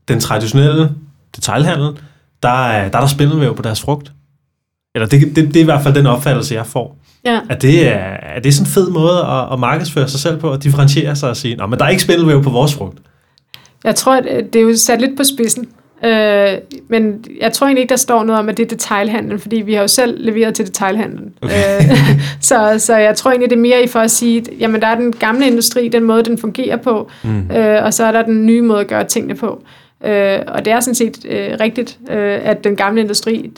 [0.08, 0.90] den traditionelle
[1.36, 1.90] detailhandel,
[2.42, 4.12] der er der, er der spindelvæv på deres frugt.
[4.94, 6.98] Eller det, det, det er i hvert fald den opfattelse, jeg får.
[7.24, 7.40] Ja.
[7.50, 10.62] Er, det, er det sådan en fed måde at, at markedsføre sig selv på, at
[10.62, 12.98] differentiere sig og sige, Nå, men der er ikke spindelvæv på vores frugt?
[13.84, 15.68] Jeg tror, at det er jo sat lidt på spidsen.
[16.04, 16.58] Øh,
[16.88, 19.74] men jeg tror egentlig ikke, der står noget om, at det er detailhandlen, fordi vi
[19.74, 21.34] har jo selv leveret til detailhandlen.
[21.42, 21.80] Okay.
[21.80, 21.96] Øh,
[22.40, 24.86] så, så jeg tror egentlig, det er mere i for at sige, at jamen, der
[24.86, 27.50] er den gamle industri, den måde, den fungerer på, mm.
[27.50, 29.62] øh, og så er der den nye måde at gøre tingene på.
[30.04, 33.50] Øh, og det er sådan set øh, rigtigt, øh, at den gamle industri,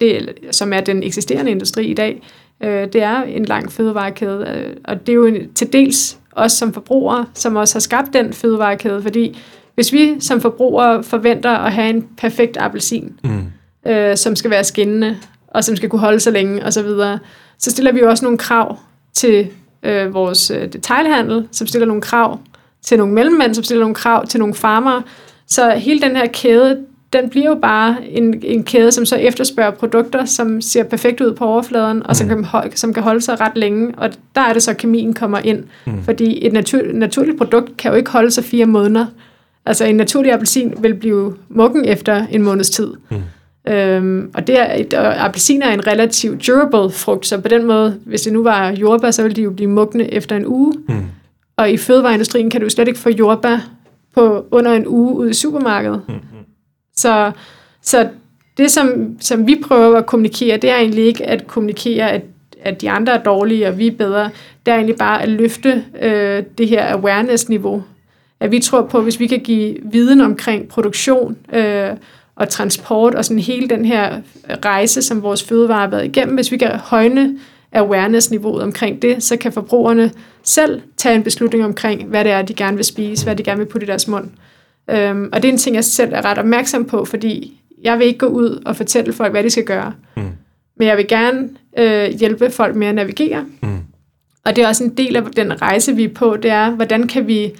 [0.00, 2.22] det, som er den eksisterende industri i dag,
[2.62, 6.72] Øh, det er en lang fødevarekæde, øh, og det er jo til dels os som
[6.72, 9.38] forbrugere, som også har skabt den fødevarekæde, fordi
[9.74, 13.90] hvis vi som forbrugere forventer at have en perfekt appelsin, mm.
[13.90, 15.16] øh, som skal være skinnende,
[15.48, 17.18] og som skal kunne holde sig længe osv., så, videre,
[17.58, 18.78] så stiller vi jo også nogle krav
[19.14, 19.48] til
[19.82, 22.38] øh, vores øh, detailhandel, som stiller nogle krav
[22.82, 25.02] til nogle mellemmænd, som stiller nogle krav til nogle farmere.
[25.46, 29.70] Så hele den her kæde, den bliver jo bare en, en kæde, som så efterspørger
[29.70, 32.44] produkter, som ser perfekt ud på overfladen, og som, mm.
[32.44, 33.94] kan, som kan holde sig ret længe.
[33.96, 35.64] Og der er det så, at kemien kommer ind.
[35.86, 36.02] Mm.
[36.02, 39.06] Fordi et natur, naturligt produkt kan jo ikke holde sig fire måneder.
[39.66, 42.88] Altså en naturlig appelsin vil blive muggen efter en måneds tid.
[43.10, 43.72] Mm.
[43.72, 47.98] Øhm, og, det er, og appelsin er en relativt durable frugt, så på den måde,
[48.04, 50.72] hvis det nu var jordbær, så ville de jo blive mugne efter en uge.
[50.88, 50.94] Mm.
[51.56, 53.68] Og i fødevareindustrien kan du slet ikke få jordbær
[54.14, 56.00] på under en uge ud i supermarkedet.
[56.08, 56.14] Mm.
[56.98, 57.32] Så,
[57.82, 58.08] så
[58.56, 62.22] det, som, som vi prøver at kommunikere, det er egentlig ikke at kommunikere, at,
[62.62, 64.30] at de andre er dårlige, og vi er bedre.
[64.66, 67.82] Det er egentlig bare at løfte øh, det her awareness-niveau.
[68.40, 71.90] At vi tror på, at hvis vi kan give viden omkring produktion øh,
[72.36, 74.20] og transport, og sådan hele den her
[74.64, 77.38] rejse, som vores fødevare har været igennem, hvis vi kan højne
[77.72, 80.10] awareness-niveauet omkring det, så kan forbrugerne
[80.42, 83.58] selv tage en beslutning omkring, hvad det er, de gerne vil spise, hvad de gerne
[83.58, 84.30] vil putte i deres mund.
[84.90, 88.06] Øhm, og det er en ting, jeg selv er ret opmærksom på, fordi jeg vil
[88.06, 89.92] ikke gå ud og fortælle folk, hvad de skal gøre.
[90.16, 90.22] Mm.
[90.78, 93.44] Men jeg vil gerne øh, hjælpe folk med at navigere.
[93.62, 93.78] Mm.
[94.44, 97.06] Og det er også en del af den rejse, vi er på, det er, hvordan
[97.06, 97.52] kan vi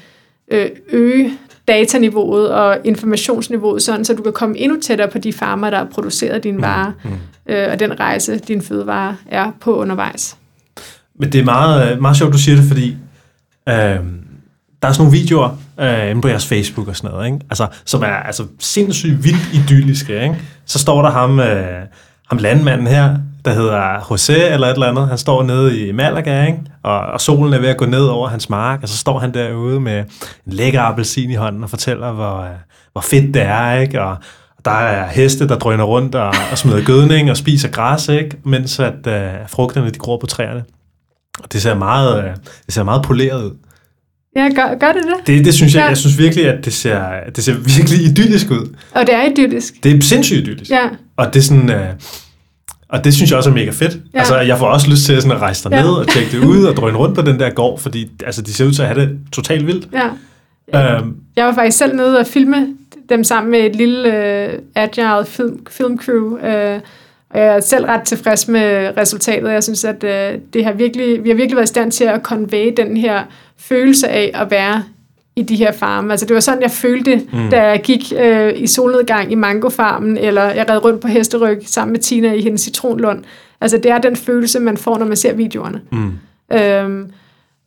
[0.50, 1.32] øh, øge
[1.68, 5.84] dataniveauet og informationsniveauet, sådan så du kan komme endnu tættere på de farmer, der har
[5.84, 6.62] produceret dine mm.
[6.62, 7.52] varer, mm.
[7.52, 10.36] øh, og den rejse, din fødevare er på undervejs.
[11.18, 12.88] Men det er meget, meget sjovt, du siger det, fordi
[13.68, 17.38] øh, der er sådan nogle videoer øh, inde på jeres Facebook og sådan noget, ikke?
[17.50, 20.22] Altså, som er altså, sindssygt vildt idylliske.
[20.22, 20.36] Ikke?
[20.66, 21.82] Så står der ham, øh,
[22.28, 25.08] ham landmanden her, der hedder José eller et eller andet.
[25.08, 26.58] Han står nede i Malaga, ikke?
[26.82, 29.34] Og, og solen er ved at gå ned over hans mark, og så står han
[29.34, 29.98] derude med
[30.46, 32.56] en lækker appelsin i hånden og fortæller, hvor, øh,
[32.92, 34.02] hvor fedt det er, ikke?
[34.02, 34.16] Og,
[34.64, 38.36] der er heste, der drøner rundt og, og smider gødning og spiser græs, ikke?
[38.44, 40.64] mens at øh, frugterne de gror på træerne.
[41.42, 42.30] Og det ser meget, øh,
[42.66, 43.56] det ser meget poleret ud.
[44.38, 45.26] Ja, gør, gør det det?
[45.26, 45.88] Det, det synes jeg, ja.
[45.88, 47.00] jeg synes virkelig, at det ser,
[47.36, 48.76] det ser virkelig idyllisk ud.
[48.94, 49.74] Og det er idyllisk.
[49.82, 50.70] Det er sindssygt idyllisk.
[50.70, 50.82] Ja.
[51.16, 51.70] Og det er sådan...
[51.70, 51.86] Øh,
[52.88, 53.98] og det synes jeg også er mega fedt.
[54.14, 54.18] Ja.
[54.18, 56.00] Altså, jeg får også lyst til at, sådan at rejse derned ja.
[56.00, 58.64] og tjekke det ud og drøne rundt på den der gård, fordi altså, de ser
[58.66, 59.88] ud til at have det totalt vildt.
[59.92, 60.96] Ja.
[60.96, 61.16] Øhm.
[61.36, 62.66] Jeg var faktisk selv nede og filme
[63.08, 66.80] dem sammen med et lille uh, agile film, filmcrew, uh,
[67.30, 69.50] og jeg er selv ret tilfreds med resultatet.
[69.50, 72.22] Jeg synes, at uh, det har virkelig, vi har virkelig været i stand til at
[72.22, 73.22] convey den her
[73.56, 74.82] følelse af at være
[75.36, 76.12] i de her farme.
[76.12, 77.50] Altså det var sådan, jeg følte, mm.
[77.50, 81.92] da jeg gik øh, i solnedgang i mangofarmen, eller jeg red rundt på hesteryg sammen
[81.92, 83.24] med Tina i hendes citronlund.
[83.60, 85.80] Altså det er den følelse, man får, når man ser videoerne.
[85.92, 86.12] Mm.
[86.52, 87.10] Øhm,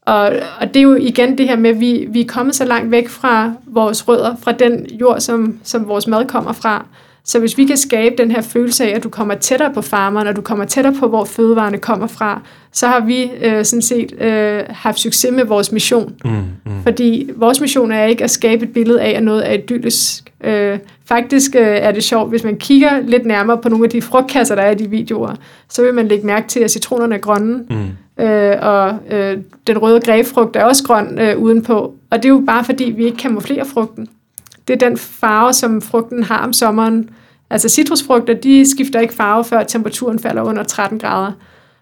[0.02, 2.66] og, og det er jo igen det her med, at vi, vi er kommet så
[2.66, 6.86] langt væk fra vores rødder, fra den jord, som, som vores mad kommer fra,
[7.24, 10.28] så hvis vi kan skabe den her følelse af, at du kommer tættere på farmeren,
[10.28, 12.42] og du kommer tættere på, hvor fødevarene kommer fra,
[12.72, 16.14] så har vi øh, sådan set øh, haft succes med vores mission.
[16.26, 16.84] Mm, mm.
[16.84, 20.34] Fordi vores mission er ikke at skabe et billede af, at noget er idyllisk.
[20.44, 24.02] Øh, faktisk øh, er det sjovt, hvis man kigger lidt nærmere på nogle af de
[24.02, 25.36] frugtkasser, der er i de videoer,
[25.70, 28.24] så vil man lægge mærke til, at citronerne er grønne, mm.
[28.24, 31.94] øh, og øh, den røde grebfrugt er også grøn øh, udenpå.
[32.10, 34.08] Og det er jo bare fordi, vi ikke kamuflerer frugten
[34.68, 37.10] det er den farve, som frugten har om sommeren.
[37.50, 41.32] Altså citrusfrugter, de skifter ikke farve, før temperaturen falder under 13 grader.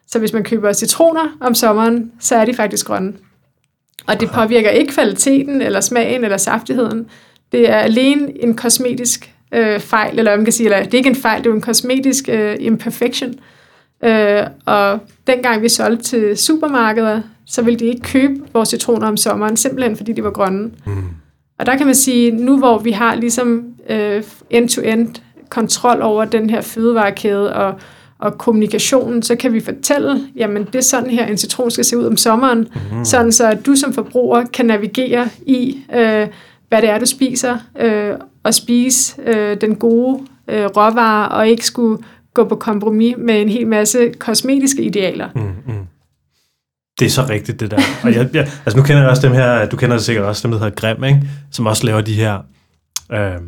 [0.07, 3.13] Så hvis man køber citroner om sommeren, så er de faktisk grønne.
[4.07, 7.05] Og det påvirker ikke kvaliteten, eller smagen, eller saftigheden.
[7.51, 11.09] Det er alene en kosmetisk øh, fejl, eller man kan sige, eller det er ikke
[11.09, 13.35] en fejl, det er en kosmetisk øh, imperfection.
[14.03, 19.17] Øh, og dengang vi solgte til supermarkeder, så ville de ikke købe vores citroner om
[19.17, 20.71] sommeren, simpelthen fordi de var grønne.
[20.85, 21.03] Mm.
[21.59, 25.15] Og der kan man sige, nu hvor vi har ligesom øh, end-to-end
[25.49, 27.73] kontrol over den her fødevarekæde og,
[28.19, 31.97] og kommunikationen, så kan vi fortælle, jamen det er sådan her, en citron skal se
[31.97, 33.05] ud om sommeren, mm.
[33.05, 36.27] sådan så at du som forbruger kan navigere i, øh,
[36.69, 41.65] hvad det er, du spiser, øh, og spise øh, den gode øh, råvare, og ikke
[41.65, 42.03] skulle
[42.33, 45.29] gå på kompromis med en hel masse kosmetiske idealer.
[45.35, 45.49] Mm, mm.
[46.99, 47.79] Det er så rigtigt, det der.
[48.03, 50.47] Og jeg, jeg, altså nu kender jeg også dem her, du kender det sikkert også,
[50.47, 51.29] dem der hedder Grim, ikke?
[51.51, 52.39] som også laver de her
[53.11, 53.41] øh,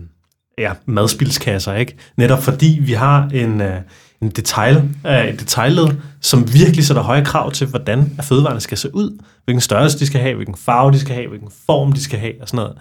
[0.57, 1.97] ja, madspilskasser, ikke?
[2.17, 3.81] Netop fordi vi har en, øh,
[4.21, 5.87] en detail, øh, et detailled,
[6.21, 10.21] som virkelig sætter høje krav til, hvordan fødevarene skal se ud, hvilken størrelse de skal
[10.21, 12.77] have, hvilken farve de skal have, hvilken form de skal have, og sådan noget.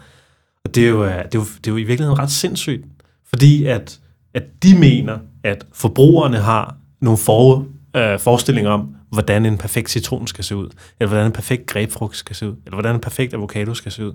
[0.64, 2.84] Og det er jo, øh, det er jo, det er jo i virkeligheden ret sindssygt,
[3.28, 3.98] fordi at,
[4.34, 7.66] at de mener, at forbrugerne har nogle for,
[7.96, 10.68] øh, forestillinger om, hvordan en perfekt citron skal se ud,
[11.00, 14.06] eller hvordan en perfekt grebfrugt skal se ud, eller hvordan en perfekt avocado skal se
[14.06, 14.12] ud.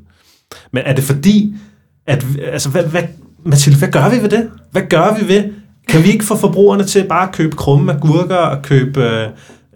[0.71, 1.55] Men er det fordi,
[2.07, 3.03] at, altså, hvad, hvad,
[3.45, 4.51] Mathilde, hvad gør vi ved det?
[4.71, 5.43] Hvad gør vi ved?
[5.87, 9.03] Kan vi ikke få forbrugerne til bare at købe krumme agurker og købe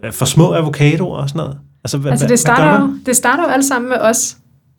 [0.04, 1.58] øh, for små avocadoer og sådan noget?
[1.84, 4.36] Altså, hvad, altså det, starter jo, det starter jo alt sammen med os.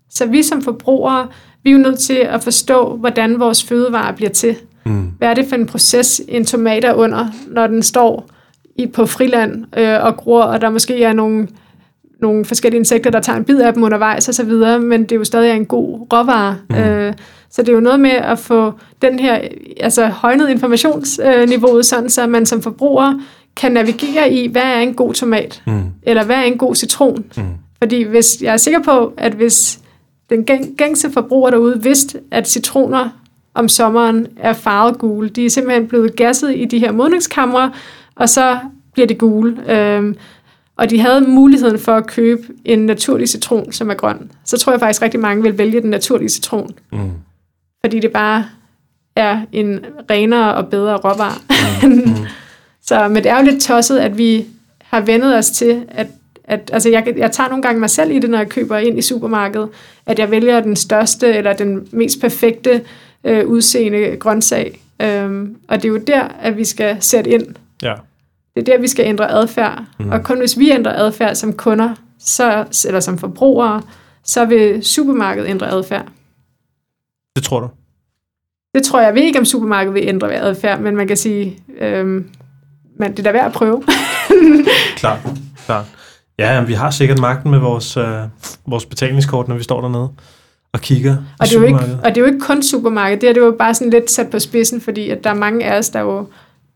[0.09, 1.27] Så vi som forbrugere,
[1.63, 4.55] vi er jo nødt til at forstå, hvordan vores fødevarer bliver til.
[4.85, 5.11] Mm.
[5.17, 8.29] Hvad er det for en proces, en tomat er under, når den står
[8.81, 11.47] i, på friland øh, og gror, og der måske er nogle,
[12.21, 15.11] nogle forskellige insekter, der tager en bid af dem undervejs og så videre, men det
[15.11, 16.57] er jo stadig en god råvare.
[16.69, 16.75] Mm.
[16.75, 17.13] Øh,
[17.49, 19.41] så det er jo noget med at få den her
[19.79, 23.19] altså højnet informationsniveauet, sådan så man som forbruger
[23.55, 25.81] kan navigere i, hvad er en god tomat, mm.
[26.03, 27.25] eller hvad er en god citron.
[27.37, 27.43] Mm.
[27.77, 29.79] Fordi hvis jeg er sikker på, at hvis
[30.29, 30.43] den
[30.77, 33.09] gængse forbruger derude vidste, at citroner
[33.53, 37.71] om sommeren er farvet gule, de er simpelthen blevet gasset i de her modningskamre,
[38.21, 38.59] og så
[38.93, 39.71] bliver det gule.
[39.71, 40.15] Øhm,
[40.75, 44.31] og de havde muligheden for at købe en naturlig citron, som er grøn.
[44.45, 46.71] Så tror jeg faktisk rigtig mange vil vælge den naturlige citron.
[46.91, 47.11] Mm.
[47.85, 48.45] Fordi det bare
[49.15, 49.79] er en
[50.11, 51.33] renere og bedre råvare.
[51.83, 51.89] Mm.
[52.11, 52.25] Mm.
[52.81, 54.45] så, men det er jo lidt tosset, at vi
[54.83, 56.07] har vendet os til, at,
[56.43, 58.97] at altså jeg, jeg tager nogle gange mig selv i det, når jeg køber ind
[58.97, 59.69] i supermarkedet,
[60.05, 62.81] at jeg vælger den største eller den mest perfekte
[63.23, 64.81] øh, udseende grøntsag.
[65.01, 67.45] Øhm, og det er jo der, at vi skal sætte ind.
[67.81, 67.93] Ja.
[68.55, 69.83] Det er der, vi skal ændre adfærd.
[69.99, 70.09] Mm.
[70.09, 73.81] Og kun hvis vi ændrer adfærd som kunder, så, eller som forbrugere,
[74.23, 76.05] så vil supermarkedet ændre adfærd.
[77.35, 77.69] Det tror du?
[78.75, 79.07] Det tror jeg.
[79.07, 82.29] Jeg ved ikke, om supermarkedet vil ændre adfærd, men man kan sige, øhm,
[82.99, 83.83] men det er da værd at prøve.
[84.97, 85.19] klart,
[85.65, 85.85] klart.
[86.39, 88.19] Ja, vi har sikkert magten med vores, øh,
[88.67, 90.09] vores betalingskort, når vi står dernede
[90.73, 93.29] og kigger og det, er jo ikke, og det er jo ikke kun supermarked, det
[93.29, 95.65] er, det er jo bare sådan lidt sat på spidsen, fordi at der er mange
[95.65, 96.27] af os, der jo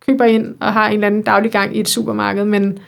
[0.08, 2.80] køber ind og har en eller anden daglig gang i et supermarked, men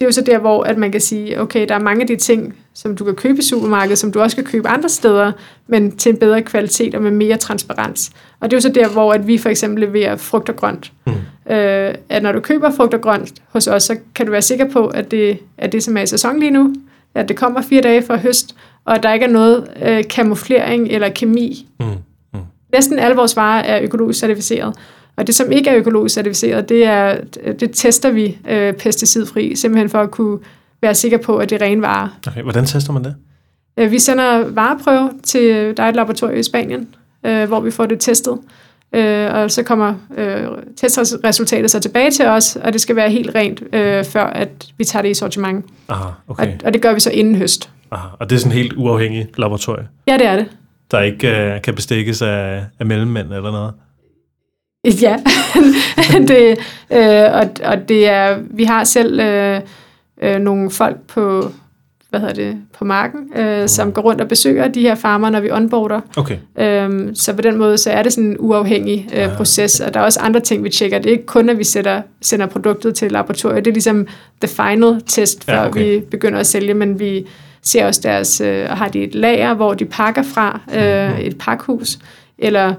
[0.00, 2.06] det er jo så der, hvor at man kan sige, okay, der er mange af
[2.06, 5.32] de ting, som du kan købe i supermarkedet, som du også kan købe andre steder,
[5.66, 8.10] men til en bedre kvalitet og med mere transparens.
[8.40, 10.92] Og det er jo så der, hvor at vi for eksempel leverer frugt og grønt.
[11.06, 11.12] Mm.
[11.52, 14.70] Øh, at når du køber frugt og grønt hos os, så kan du være sikker
[14.70, 16.74] på, at det er det, som er i sæson lige nu,
[17.14, 20.88] at det kommer fire dage fra høst, og at der ikke er noget øh, kamuflering
[20.88, 21.66] eller kemi.
[21.80, 21.86] Mm.
[22.34, 22.40] Mm.
[22.72, 24.76] Næsten alle vores varer er økologisk certificeret.
[25.16, 27.16] Og det, som ikke er økologisk certificeret, det, er,
[27.60, 30.38] det tester vi øh, pesticidfri, simpelthen for at kunne
[30.82, 32.08] være sikre på, at det er rene varer.
[32.26, 33.14] Okay, hvordan tester man det?
[33.76, 36.88] Øh, vi sender vareprøve til, der er et laboratorium i Spanien,
[37.26, 38.38] øh, hvor vi får det testet.
[38.92, 40.46] Øh, og så kommer øh,
[40.76, 44.48] testresultatet så tilbage til os, og det skal være helt rent, øh, før at
[44.78, 45.64] vi tager det i sortiment.
[45.88, 46.46] Aha, okay.
[46.46, 47.70] og, og det gør vi så inden høst.
[47.90, 49.84] Aha, og det er sådan en helt uafhængig laboratorium?
[50.06, 50.46] Ja, det er det.
[50.90, 53.72] Der ikke øh, kan bestikkes af, af mellemmænd eller noget?
[55.02, 55.16] Ja,
[56.28, 56.58] det,
[56.92, 59.60] øh, og, og det er, vi har selv øh,
[60.22, 61.50] øh, nogle folk på,
[62.10, 65.40] hvad hedder det, på marken, øh, som går rundt og besøger de her farmer, når
[65.40, 66.00] vi onboarder.
[66.16, 66.36] Okay.
[66.58, 69.94] Øhm, så på den måde, så er det sådan en uafhængig øh, ja, proces, og
[69.94, 70.98] der er også andre ting, vi tjekker.
[70.98, 73.64] Det er ikke kun, at vi sætter, sender produktet til laboratoriet.
[73.64, 74.06] Det er ligesom
[74.40, 75.94] the final test, før ja, okay.
[75.94, 77.26] vi begynder at sælge, men vi
[77.62, 81.26] ser også deres, øh, har de et lager, hvor de pakker fra, øh, mm-hmm.
[81.26, 81.98] et pakhus,
[82.38, 82.74] eller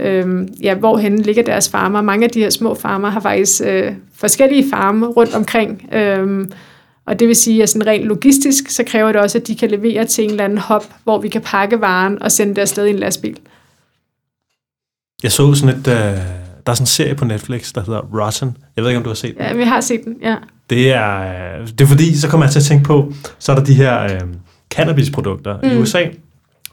[0.00, 2.02] øh, ja, hvorhen ligger deres farmer.
[2.02, 6.46] Mange af de her små farmer har faktisk øh, forskellige farme rundt omkring, øh,
[7.06, 9.70] og det vil sige, at sådan rent logistisk, så kræver det også, at de kan
[9.70, 12.86] levere til en eller anden hop, hvor vi kan pakke varen og sende det afsted
[12.86, 13.36] i en lastbil.
[15.22, 15.92] Jeg så sådan et, uh,
[16.66, 18.56] der er sådan en serie på Netflix, der hedder Rotten.
[18.76, 19.42] Jeg ved ikke, om du har set den.
[19.42, 20.36] Ja, vi har set den, ja.
[20.70, 23.56] Det er, øh, det er fordi, så kommer jeg til at tænke på, så er
[23.56, 24.28] der de her uh,
[24.70, 25.70] cannabisprodukter mm.
[25.70, 26.04] i USA,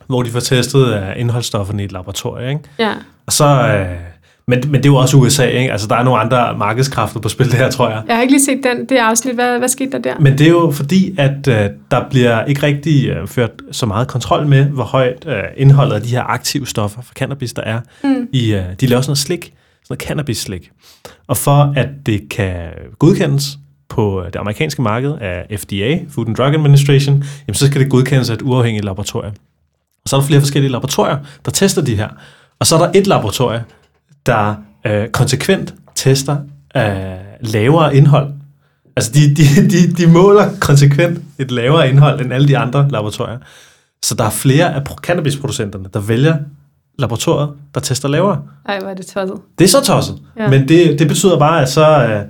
[0.07, 2.49] hvor de får testet uh, indholdsstofferne i et laboratorium.
[2.49, 2.61] Ikke?
[2.79, 2.91] Ja.
[3.25, 3.45] Og så...
[3.45, 4.15] Uh,
[4.47, 5.71] men, men det er jo også USA, ikke?
[5.71, 8.03] Altså, der er nogle andre markedskræfter på spil der, tror jeg.
[8.07, 9.35] Jeg har ikke lige set den, det afsnit.
[9.35, 10.19] Hvad, hvad skete der der?
[10.19, 11.53] Men det er jo fordi, at uh,
[11.91, 16.01] der bliver ikke rigtig uh, ført så meget kontrol med, hvor højt uh, indholdet af
[16.01, 17.79] de her aktive stoffer fra cannabis, der er.
[18.03, 18.27] Mm.
[18.33, 19.53] I, uh, de laver sådan noget slik, sådan
[19.89, 20.71] noget cannabis-slik.
[21.27, 22.55] Og for at det kan
[22.99, 23.57] godkendes
[23.89, 28.29] på det amerikanske marked af FDA, Food and Drug Administration, jamen, så skal det godkendes
[28.29, 29.33] af et uafhængigt laboratorium.
[30.05, 32.09] Og så er der flere forskellige laboratorier, der tester de her.
[32.59, 33.61] Og så er der et laboratorium,
[34.25, 36.37] der øh, konsekvent tester
[36.77, 36.83] øh,
[37.41, 38.33] lavere indhold.
[38.95, 43.37] Altså, de, de, de, de måler konsekvent et lavere indhold end alle de andre laboratorier.
[44.03, 46.37] Så der er flere af cannabisproducenterne, der vælger
[46.99, 48.41] laboratoriet, der tester lavere.
[48.65, 49.37] Ej, hvor er det tosset.
[49.59, 50.21] Det er så tosset.
[50.37, 50.49] Ja.
[50.49, 52.21] Men det, det betyder bare, at så, øh,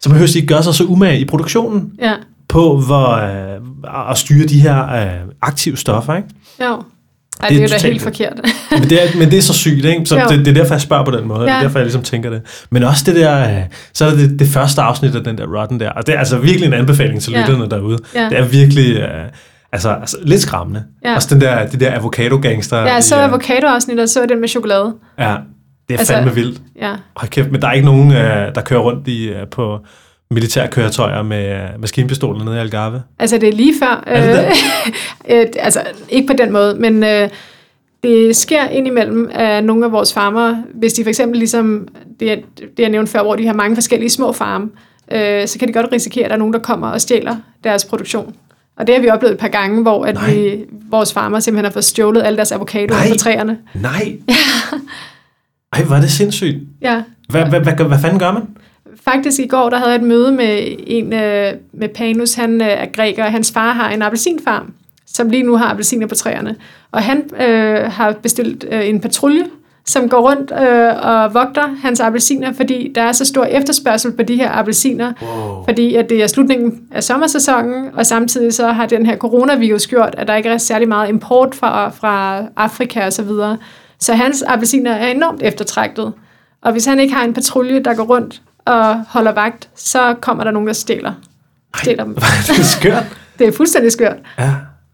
[0.00, 2.14] så behøver de ikke gøre sig så umage i produktionen ja.
[2.48, 6.14] på hvor, øh, at styre de her øh, aktive stoffer.
[6.14, 6.28] Ikke?
[6.60, 6.82] Jo.
[7.42, 8.40] Ej, det, det er jo da helt forkert.
[8.70, 10.06] men, det er, men det er så sygt, ikke?
[10.06, 11.40] Så det, det er derfor, jeg spørger på den måde.
[11.40, 11.46] Ja.
[11.46, 12.42] Det er derfor, jeg ligesom tænker det.
[12.70, 13.62] Men også det der, øh,
[13.92, 15.90] så er det, det, det første afsnit af den der Rotten der.
[15.90, 17.68] Og det er altså virkelig en anbefaling til lytterne ja.
[17.68, 17.98] derude.
[18.14, 18.28] Ja.
[18.28, 19.02] Det er virkelig...
[19.02, 19.08] Uh,
[19.74, 20.84] Altså, altså lidt skræmmende.
[21.04, 21.14] Ja.
[21.14, 22.80] Også den der, det der avocado-gangster.
[22.80, 23.28] Ja, så ja.
[23.28, 24.94] avocado-afsnit, og så den med chokolade.
[25.18, 25.36] Ja,
[25.88, 26.60] det er altså, fandme vildt.
[26.80, 26.92] Ja.
[27.16, 28.10] Hold kæft, men der er ikke nogen,
[28.54, 29.78] der kører rundt i, på,
[30.32, 33.02] militærkøretøjer med maskinpistoler nede i Algarve?
[33.18, 34.04] Altså, det er lige før.
[34.06, 34.52] Er det
[35.30, 37.28] øh, altså, ikke på den måde, men øh,
[38.04, 41.88] det sker indimellem af nogle af vores farmer, hvis de for eksempel ligesom,
[42.20, 44.68] det, det jeg nævnte før, hvor de har mange forskellige små farme,
[45.12, 47.84] øh, så kan de godt risikere, at der er nogen, der kommer og stjæler deres
[47.84, 48.34] produktion.
[48.76, 51.72] Og det har vi oplevet et par gange, hvor at vi, vores farmer simpelthen har
[51.72, 53.58] fået stjålet alle deres avocadoer på træerne.
[53.74, 54.18] Nej!
[55.72, 55.78] Ja.
[55.78, 56.56] Ej, hvor er det sindssygt.
[56.82, 57.02] Ja.
[57.28, 58.42] Hvad, hvad, hvad, hvad fanden gør man?
[59.04, 62.66] Faktisk i går, der havde jeg et møde med en øh, med Panus, han øh,
[62.66, 64.72] er græker, og hans far har en appelsinfarm
[65.14, 66.56] som lige nu har appelsiner på træerne.
[66.92, 69.44] Og han øh, har bestilt øh, en patrulje,
[69.86, 74.22] som går rundt øh, og vogter hans appelsiner, fordi der er så stor efterspørgsel på
[74.22, 75.64] de her appelsiner, wow.
[75.64, 80.14] fordi at det er slutningen af sommersæsonen, og samtidig så har den her coronavirus gjort,
[80.18, 83.58] at der ikke er særlig meget import fra, fra Afrika og så videre.
[83.98, 86.12] Så hans appelsiner er enormt eftertragtet.
[86.62, 90.44] Og hvis han ikke har en patrulje, der går rundt og holder vagt, så kommer
[90.44, 91.12] der nogen, der stjæler
[91.76, 92.14] stjæler dem.
[92.46, 93.04] det er skørt.
[93.38, 94.16] Det er fuldstændig skørt.
[94.38, 94.50] Ja,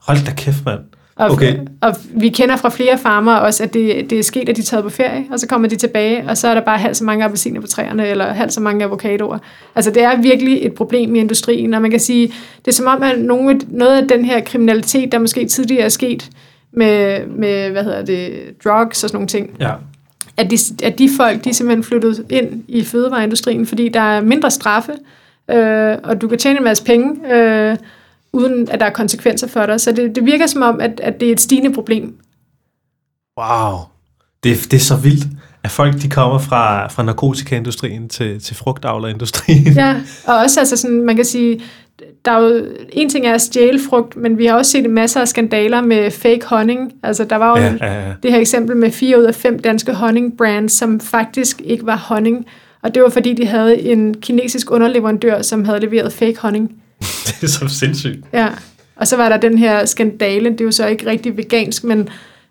[0.07, 0.79] hold da kæft, mand.
[1.17, 1.59] Og, Okay.
[1.81, 4.65] og vi kender fra flere farmer også, at det, det er sket, at de er
[4.65, 7.05] taget på ferie, og så kommer de tilbage, og så er der bare halvt så
[7.05, 9.39] mange appelsiner på træerne, eller halvt så mange avocadoer.
[9.75, 12.27] Altså det er virkelig et problem i industrien, og man kan sige,
[12.65, 15.89] det er som om, at nogle, noget af den her kriminalitet, der måske tidligere er
[15.89, 16.31] sket
[16.73, 18.33] med, med hvad hedder det,
[18.65, 19.71] drugs og sådan nogle ting, Ja.
[20.39, 24.21] At de, at de folk, de er simpelthen flyttet ind i fødevareindustrien, fordi der er
[24.21, 24.93] mindre straffe,
[25.51, 27.77] øh, og du kan tjene en masse penge, øh,
[28.33, 29.81] uden at der er konsekvenser for dig.
[29.81, 32.19] Så det, det virker som om, at, at det er et stigende problem.
[33.41, 33.79] Wow.
[34.45, 35.27] Det, det er så vildt,
[35.65, 39.73] at folk de kommer fra, fra narkotikaindustrien til, til frugtavlerindustrien.
[39.75, 41.61] Ja, og også altså sådan, man kan sige,
[42.25, 45.21] der er jo, en ting er at stjæle frugt, men vi har også set masser
[45.21, 46.93] af skandaler med fake honning.
[47.03, 49.59] Altså der var jo Ja, ja, ja, det her eksempel med fire ud af fem
[49.59, 52.47] danske honningbrands, som faktisk ikke var honning.
[52.83, 56.73] Og det var fordi, de havde en kinesisk underleverandør, som havde leveret fake honning.
[57.27, 58.25] Det er så sindssygt.
[58.33, 58.49] Ja,
[58.97, 62.09] og så var der den her skandale, det er jo så ikke rigtig vegansk, men,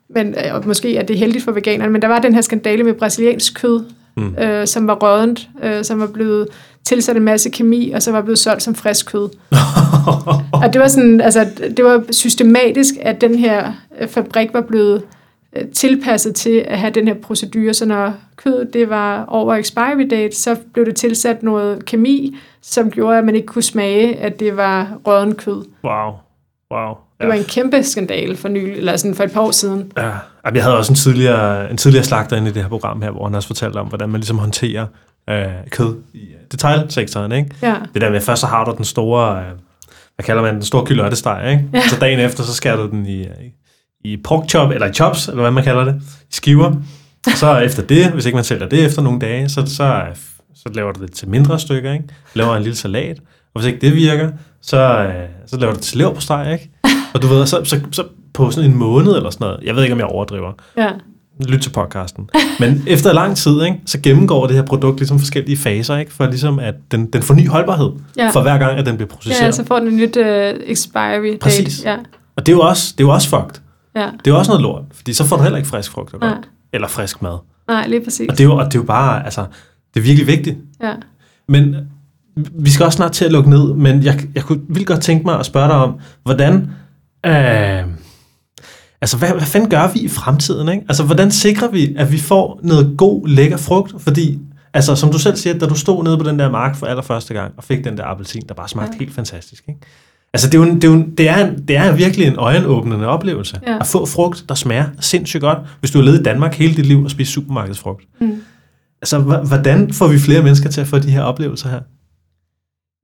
[0.09, 2.83] men øh, og måske er det heldigt for veganerne, men der var den her skandale
[2.83, 3.83] med brasiliansk kød,
[4.17, 4.35] mm.
[4.35, 6.47] øh, som var rådent, øh, som var blevet
[6.87, 9.29] tilsat en masse kemi, og så var blevet solgt som frisk kød.
[10.63, 15.03] og det var sådan, altså, det var systematisk, at den her øh, fabrik var blevet
[15.55, 20.07] øh, tilpasset til at have den her procedure, så når kødet det var over expiry
[20.09, 24.39] date, så blev det tilsat noget kemi, som gjorde, at man ikke kunne smage, at
[24.39, 25.65] det var råden kød.
[25.83, 26.11] Wow.
[26.71, 26.93] Wow.
[27.19, 29.91] Det var en kæmpe skandale for nylig, eller sådan for et par år siden.
[29.97, 30.11] Ja,
[30.53, 33.25] jeg havde også en tidligere, en tidligere slagter inde i det her program her, hvor
[33.25, 34.85] han også fortalte om, hvordan man ligesom håndterer
[35.29, 37.31] øh, kød i øh, detailsektoren.
[37.31, 37.49] Ikke?
[37.61, 39.45] Ja, Det der med, først så har du den store, øh,
[40.15, 41.65] hvad kalder man den, store kylørtesteg, ikke?
[41.73, 41.87] Ja.
[41.87, 43.33] Så dagen efter, så skærer du den i, øh,
[44.03, 46.73] i pork chop, eller i chops, eller hvad man kalder det, i skiver.
[47.35, 50.15] Så efter det, hvis ikke man sælger det efter nogle dage, så, så, øh,
[50.55, 52.05] så laver du det til mindre stykker, ikke?
[52.33, 53.19] Laver en lille salat,
[53.55, 55.11] og hvis ikke det virker, så,
[55.47, 56.69] så laver du det til lever på steg, ikke?
[57.13, 58.03] Og du ved, så, så, så
[58.33, 60.89] på sådan en måned eller sådan noget, jeg ved ikke, om jeg overdriver, ja,
[61.39, 62.29] lyt til podcasten.
[62.59, 66.25] Men efter lang tid, ikke, så gennemgår det her produkt ligesom forskellige faser, ikke, for
[66.25, 68.29] ligesom at den, den får ny holdbarhed, Ja.
[68.29, 69.45] for hver gang, at den bliver processeret.
[69.45, 70.23] ja så får den en nyt uh,
[70.71, 71.37] expiry date.
[71.41, 71.83] Præcis.
[71.83, 71.95] Ja,
[72.35, 73.61] Og det er jo også, det er jo også fucked.
[73.95, 74.01] ja.
[74.25, 76.19] Det er jo også noget lort, fordi så får du heller ikke frisk frugt og
[76.19, 76.49] grønt.
[76.73, 77.37] Eller frisk mad.
[77.67, 78.29] Nej, lige præcis.
[78.29, 79.45] Og det er jo, og det er jo bare, altså,
[79.93, 80.57] det er virkelig vigtigt.
[80.83, 80.93] Ja.
[81.49, 81.75] Men
[82.35, 85.25] vi skal også snart til at lukke ned, men jeg, jeg kunne vildt godt tænke
[85.25, 86.69] mig at spørge dig om, hvordan,
[87.25, 87.83] øh,
[89.01, 90.69] altså hvad, hvad fanden gør vi i fremtiden?
[90.69, 90.85] Ikke?
[90.89, 93.93] Altså hvordan sikrer vi, at vi får noget god, lækker frugt?
[94.01, 94.39] Fordi,
[94.73, 97.33] altså som du selv siger, da du stod nede på den der mark for allerførste
[97.33, 98.99] gang, og fik den der appelsin, der bare smagte ja.
[98.99, 99.63] helt fantastisk.
[99.67, 99.81] Ikke?
[100.33, 103.59] Altså det er, jo, det, er jo, det, er det er virkelig en øjenåbnende oplevelse,
[103.67, 103.77] Ja.
[103.79, 106.85] at få frugt, der smager sindssygt godt, hvis du har levet i Danmark hele dit
[106.85, 108.03] liv og spist supermarkedsfrugt.
[108.21, 108.41] Mm.
[109.01, 111.79] Altså, hvordan får vi flere mennesker til at få de her oplevelser her?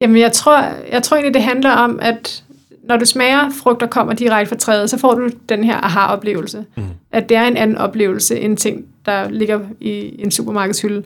[0.02, 2.44] Jamen, jeg tror, jeg tror egentlig, det handler om, at
[2.84, 6.66] når du smager frugt, der kommer direkte fra træet, så får du den her aha-oplevelse.
[6.78, 6.84] Mm.
[7.12, 11.04] At det er en anden oplevelse end ting, der ligger i en supermarkedshylde.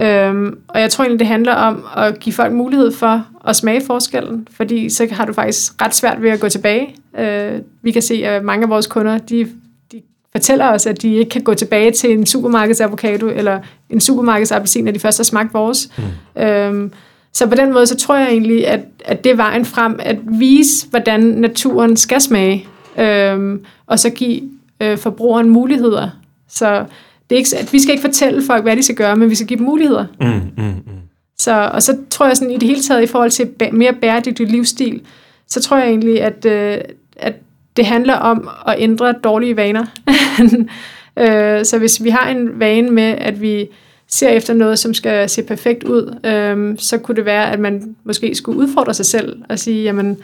[0.00, 3.82] Øhm, og jeg tror egentlig, det handler om at give folk mulighed for at smage
[3.86, 6.96] forskellen, fordi så har du faktisk ret svært ved at gå tilbage.
[7.18, 9.48] Øh, vi kan se, at mange af vores kunder, de,
[9.92, 10.02] de
[10.32, 13.60] fortæller os, at de ikke kan gå tilbage til en supermarkedsavocado eller
[13.90, 15.90] en supermarkedsappelsin, når de først har smagt vores.
[16.36, 16.42] Mm.
[16.42, 16.92] Øhm,
[17.32, 20.16] så på den måde, så tror jeg egentlig, at, at det er vejen frem, at
[20.24, 22.66] vise, hvordan naturen skal smage,
[22.98, 24.42] øhm, og så give
[24.80, 26.10] øh, forbrugeren muligheder.
[26.48, 26.84] Så
[27.30, 29.34] det er ikke, at vi skal ikke fortælle folk, hvad de skal gøre, men vi
[29.34, 30.06] skal give dem muligheder.
[30.20, 30.26] Mm,
[30.64, 31.00] mm, mm.
[31.38, 33.92] Så, og så tror jeg sådan i det hele taget, i forhold til bæ- mere
[33.92, 35.00] bæredygtig livsstil,
[35.46, 36.78] så tror jeg egentlig, at, øh,
[37.16, 37.34] at
[37.76, 39.86] det handler om at ændre dårlige vaner.
[41.20, 43.68] øh, så hvis vi har en vane med, at vi
[44.10, 47.96] ser efter noget, som skal se perfekt ud, øh, så kunne det være, at man
[48.04, 50.16] måske skulle udfordre sig selv og sige, jamen,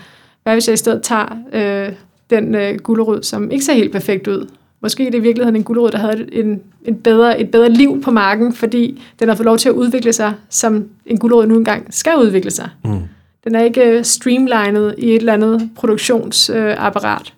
[0.43, 1.93] hvad hvis jeg i stedet tager øh,
[2.31, 4.49] den øh, gulerod, som ikke ser helt perfekt ud?
[4.83, 8.03] Måske er det i virkeligheden en gulerod, der havde en, en bedre, et bedre liv
[8.03, 11.57] på marken, fordi den har fået lov til at udvikle sig, som en gulerod nu
[11.57, 12.69] engang skal udvikle sig.
[12.85, 13.01] Mm.
[13.45, 17.33] Den er ikke øh, streamlinet i et eller andet produktionsapparat.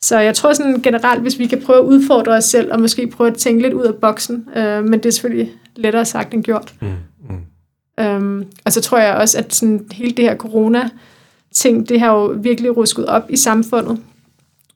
[0.00, 3.06] Så jeg tror sådan generelt, hvis vi kan prøve at udfordre os selv, og måske
[3.06, 6.44] prøve at tænke lidt ud af boksen, øh, men det er selvfølgelig lettere sagt end
[6.44, 6.74] gjort.
[6.80, 6.88] Mm,
[7.28, 8.04] mm.
[8.04, 12.24] Øhm, og så tror jeg også, at sådan hele det her corona-ting, det har jo
[12.42, 13.98] virkelig rusket op i samfundet.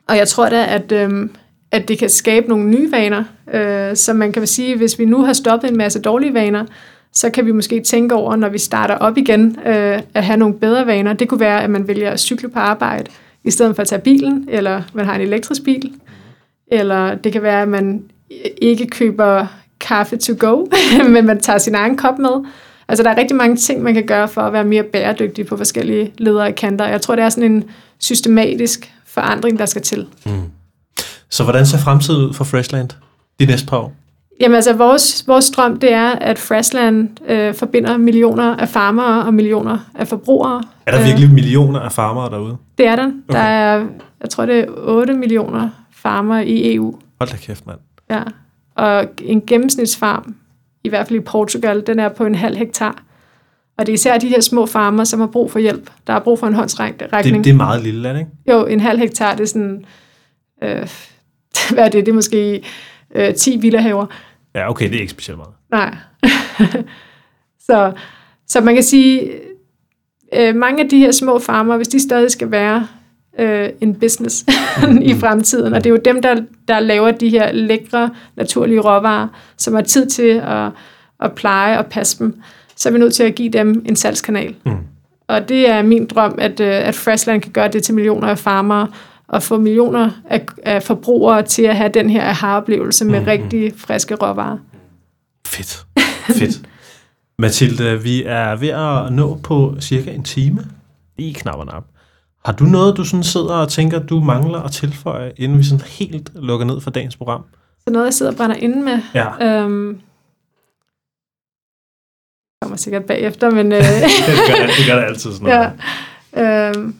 [0.08, 1.30] Og jeg tror da, at, øhm,
[1.70, 3.24] at det kan skabe nogle nye vaner.
[3.54, 6.64] Øh, så man kan sige, hvis vi nu har stoppet en masse dårlige vaner,
[7.12, 10.54] så kan vi måske tænke over, når vi starter op igen, øh, at have nogle
[10.54, 11.12] bedre vaner.
[11.12, 13.10] Det kunne være, at man vælger at cykle på arbejde,
[13.44, 15.92] i stedet for at tage bilen, eller man har en elektrisk bil.
[16.66, 18.02] Eller det kan være, at man
[18.62, 19.46] ikke køber
[19.82, 20.66] kaffe to go,
[21.14, 22.44] men man tager sin egen kop med.
[22.88, 25.56] Altså, der er rigtig mange ting, man kan gøre for at være mere bæredygtig på
[25.56, 26.86] forskellige ledere og kanter.
[26.86, 27.64] Jeg tror, det er sådan en
[27.98, 30.06] systematisk forandring, der skal til.
[30.26, 30.32] Mm.
[31.30, 32.88] Så hvordan ser fremtiden ud for Freshland
[33.40, 33.92] de næste par år?
[34.40, 39.34] Jamen altså, vores, vores drøm, det er, at Freshland øh, forbinder millioner af farmere og
[39.34, 40.62] millioner af forbrugere.
[40.86, 42.56] Er der virkelig øh, millioner af farmere derude?
[42.78, 43.06] Det er der.
[43.06, 43.38] Okay.
[43.38, 43.84] Der er,
[44.20, 46.94] jeg tror, det er 8 millioner farmere i EU.
[47.20, 47.78] Hold da kæft, mand.
[48.10, 48.22] Ja,
[48.82, 50.34] og en gennemsnitsfarm,
[50.84, 53.02] i hvert fald i Portugal, den er på en halv hektar.
[53.78, 55.90] Og det er især de her små farmer, som har brug for hjælp.
[56.06, 57.10] Der er brug for en håndsrækning.
[57.10, 58.30] Det, det er meget lille land, ikke?
[58.48, 59.84] Jo, en halv hektar, det er sådan...
[60.62, 60.88] Øh,
[61.74, 62.06] hvad er det?
[62.06, 62.64] Det er måske
[63.14, 64.06] øh, 10 villahaver.
[64.54, 65.54] Ja, okay, det er ikke specielt meget.
[65.70, 65.96] Nej.
[67.66, 67.92] så,
[68.46, 69.32] så man kan sige,
[70.34, 72.86] øh, mange af de her små farmer, hvis de stadig skal være
[73.38, 74.44] øh, en business
[75.10, 79.28] i fremtiden, og det er jo dem, der, der laver de her lækre, naturlige råvarer,
[79.56, 80.70] som har tid til at,
[81.20, 82.40] at pleje og passe dem,
[82.76, 84.54] så er vi nødt til at give dem en salgskanal.
[84.66, 84.72] Mm.
[85.28, 88.38] Og det er min drøm, at, øh, at Freshland kan gøre det til millioner af
[88.38, 88.88] farmere,
[89.28, 93.26] og få millioner af, af forbrugere til at have den her aha-oplevelse med mm.
[93.26, 94.58] rigtig friske råvarer.
[95.46, 95.86] Fedt.
[96.26, 96.60] Fedt.
[97.38, 100.66] Mathilde, vi er ved at nå på cirka en time.
[101.18, 101.84] Lige knapperne op.
[102.44, 105.84] Har du noget, du sådan sidder og tænker, du mangler at tilføje, inden vi sådan
[105.84, 107.44] helt lukker ned for dagens program?
[107.78, 108.98] Så noget, jeg sidder og brænder inde med?
[109.14, 109.46] Ja.
[109.46, 110.00] Øhm,
[112.62, 113.72] kommer sikkert bagefter, men...
[113.72, 113.86] Øh, det,
[114.48, 115.72] gør det, gør det altid sådan noget.
[116.36, 116.68] Ja.
[116.68, 116.94] Øhm,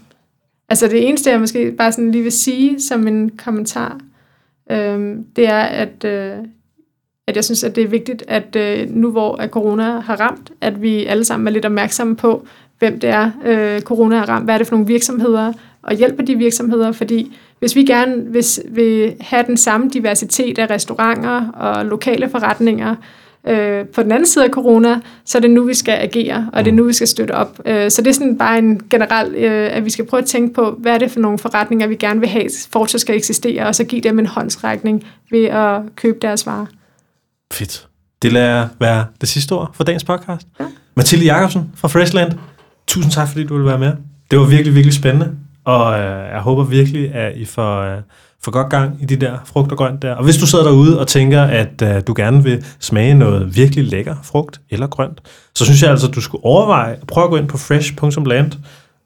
[0.72, 4.00] Altså det eneste, jeg måske bare sådan lige vil sige som en kommentar,
[4.70, 6.36] øh, det er, at, øh,
[7.28, 10.52] at jeg synes, at det er vigtigt, at øh, nu hvor at corona har ramt,
[10.60, 12.46] at vi alle sammen er lidt opmærksomme på,
[12.82, 14.44] hvem det er, øh, corona har ramt.
[14.44, 15.52] Hvad er det for nogle virksomheder,
[15.82, 20.70] og hjælpe de virksomheder, fordi hvis vi gerne hvis, vil have den samme diversitet af
[20.70, 22.94] restauranter og lokale forretninger,
[23.48, 26.64] øh, på den anden side af corona, så er det nu, vi skal agere, og
[26.64, 27.60] det er nu, vi skal støtte op.
[27.66, 30.54] Øh, så det er sådan bare en generel, øh, at vi skal prøve at tænke
[30.54, 33.74] på, hvad er det for nogle forretninger, vi gerne vil have, fortsat skal eksistere, og
[33.74, 36.66] så give dem en håndsrækning ved at købe deres varer.
[37.52, 37.88] Fedt.
[38.22, 40.46] Det lader være det sidste ord for dagens podcast.
[40.60, 40.64] Ja.
[40.96, 42.32] Mathilde Jacobsen fra Freshland,
[42.92, 43.92] tusind tak, fordi du ville være med.
[44.30, 45.30] Det var virkelig, virkelig spændende,
[45.64, 47.80] og øh, jeg håber virkelig, at I får...
[47.80, 47.98] Øh,
[48.44, 50.14] få godt gang i de der frugt og grønt der.
[50.14, 53.84] Og hvis du sidder derude og tænker, at øh, du gerne vil smage noget virkelig
[53.84, 55.20] lækker frugt eller grønt,
[55.54, 58.52] så synes jeg altså, at du skulle overveje at prøve at gå ind på fresh.land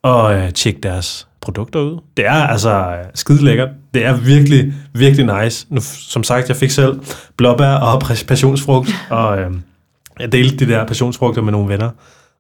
[0.03, 2.01] og øh, tjekke deres produkter ud.
[2.17, 3.69] Det er altså øh, skide lækkert.
[3.95, 5.67] Det er virkelig, virkelig nice.
[5.71, 7.01] Nu, som sagt, jeg fik selv
[7.37, 9.51] blåbær og passionsfrugt, og øh,
[10.21, 11.91] jeg delte de der passionsfrugter med nogle venner,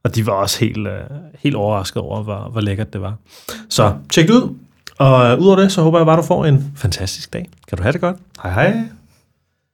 [0.06, 1.00] og de var også helt, øh,
[1.38, 3.14] helt overrasket over, hvor, hvor lækkert det var.
[3.68, 4.54] Så tjek det ud.
[4.98, 7.48] Og øh, udover det, så håber jeg bare, du får en fantastisk dag.
[7.68, 8.16] Kan du have det godt?
[8.42, 8.82] Hej hej.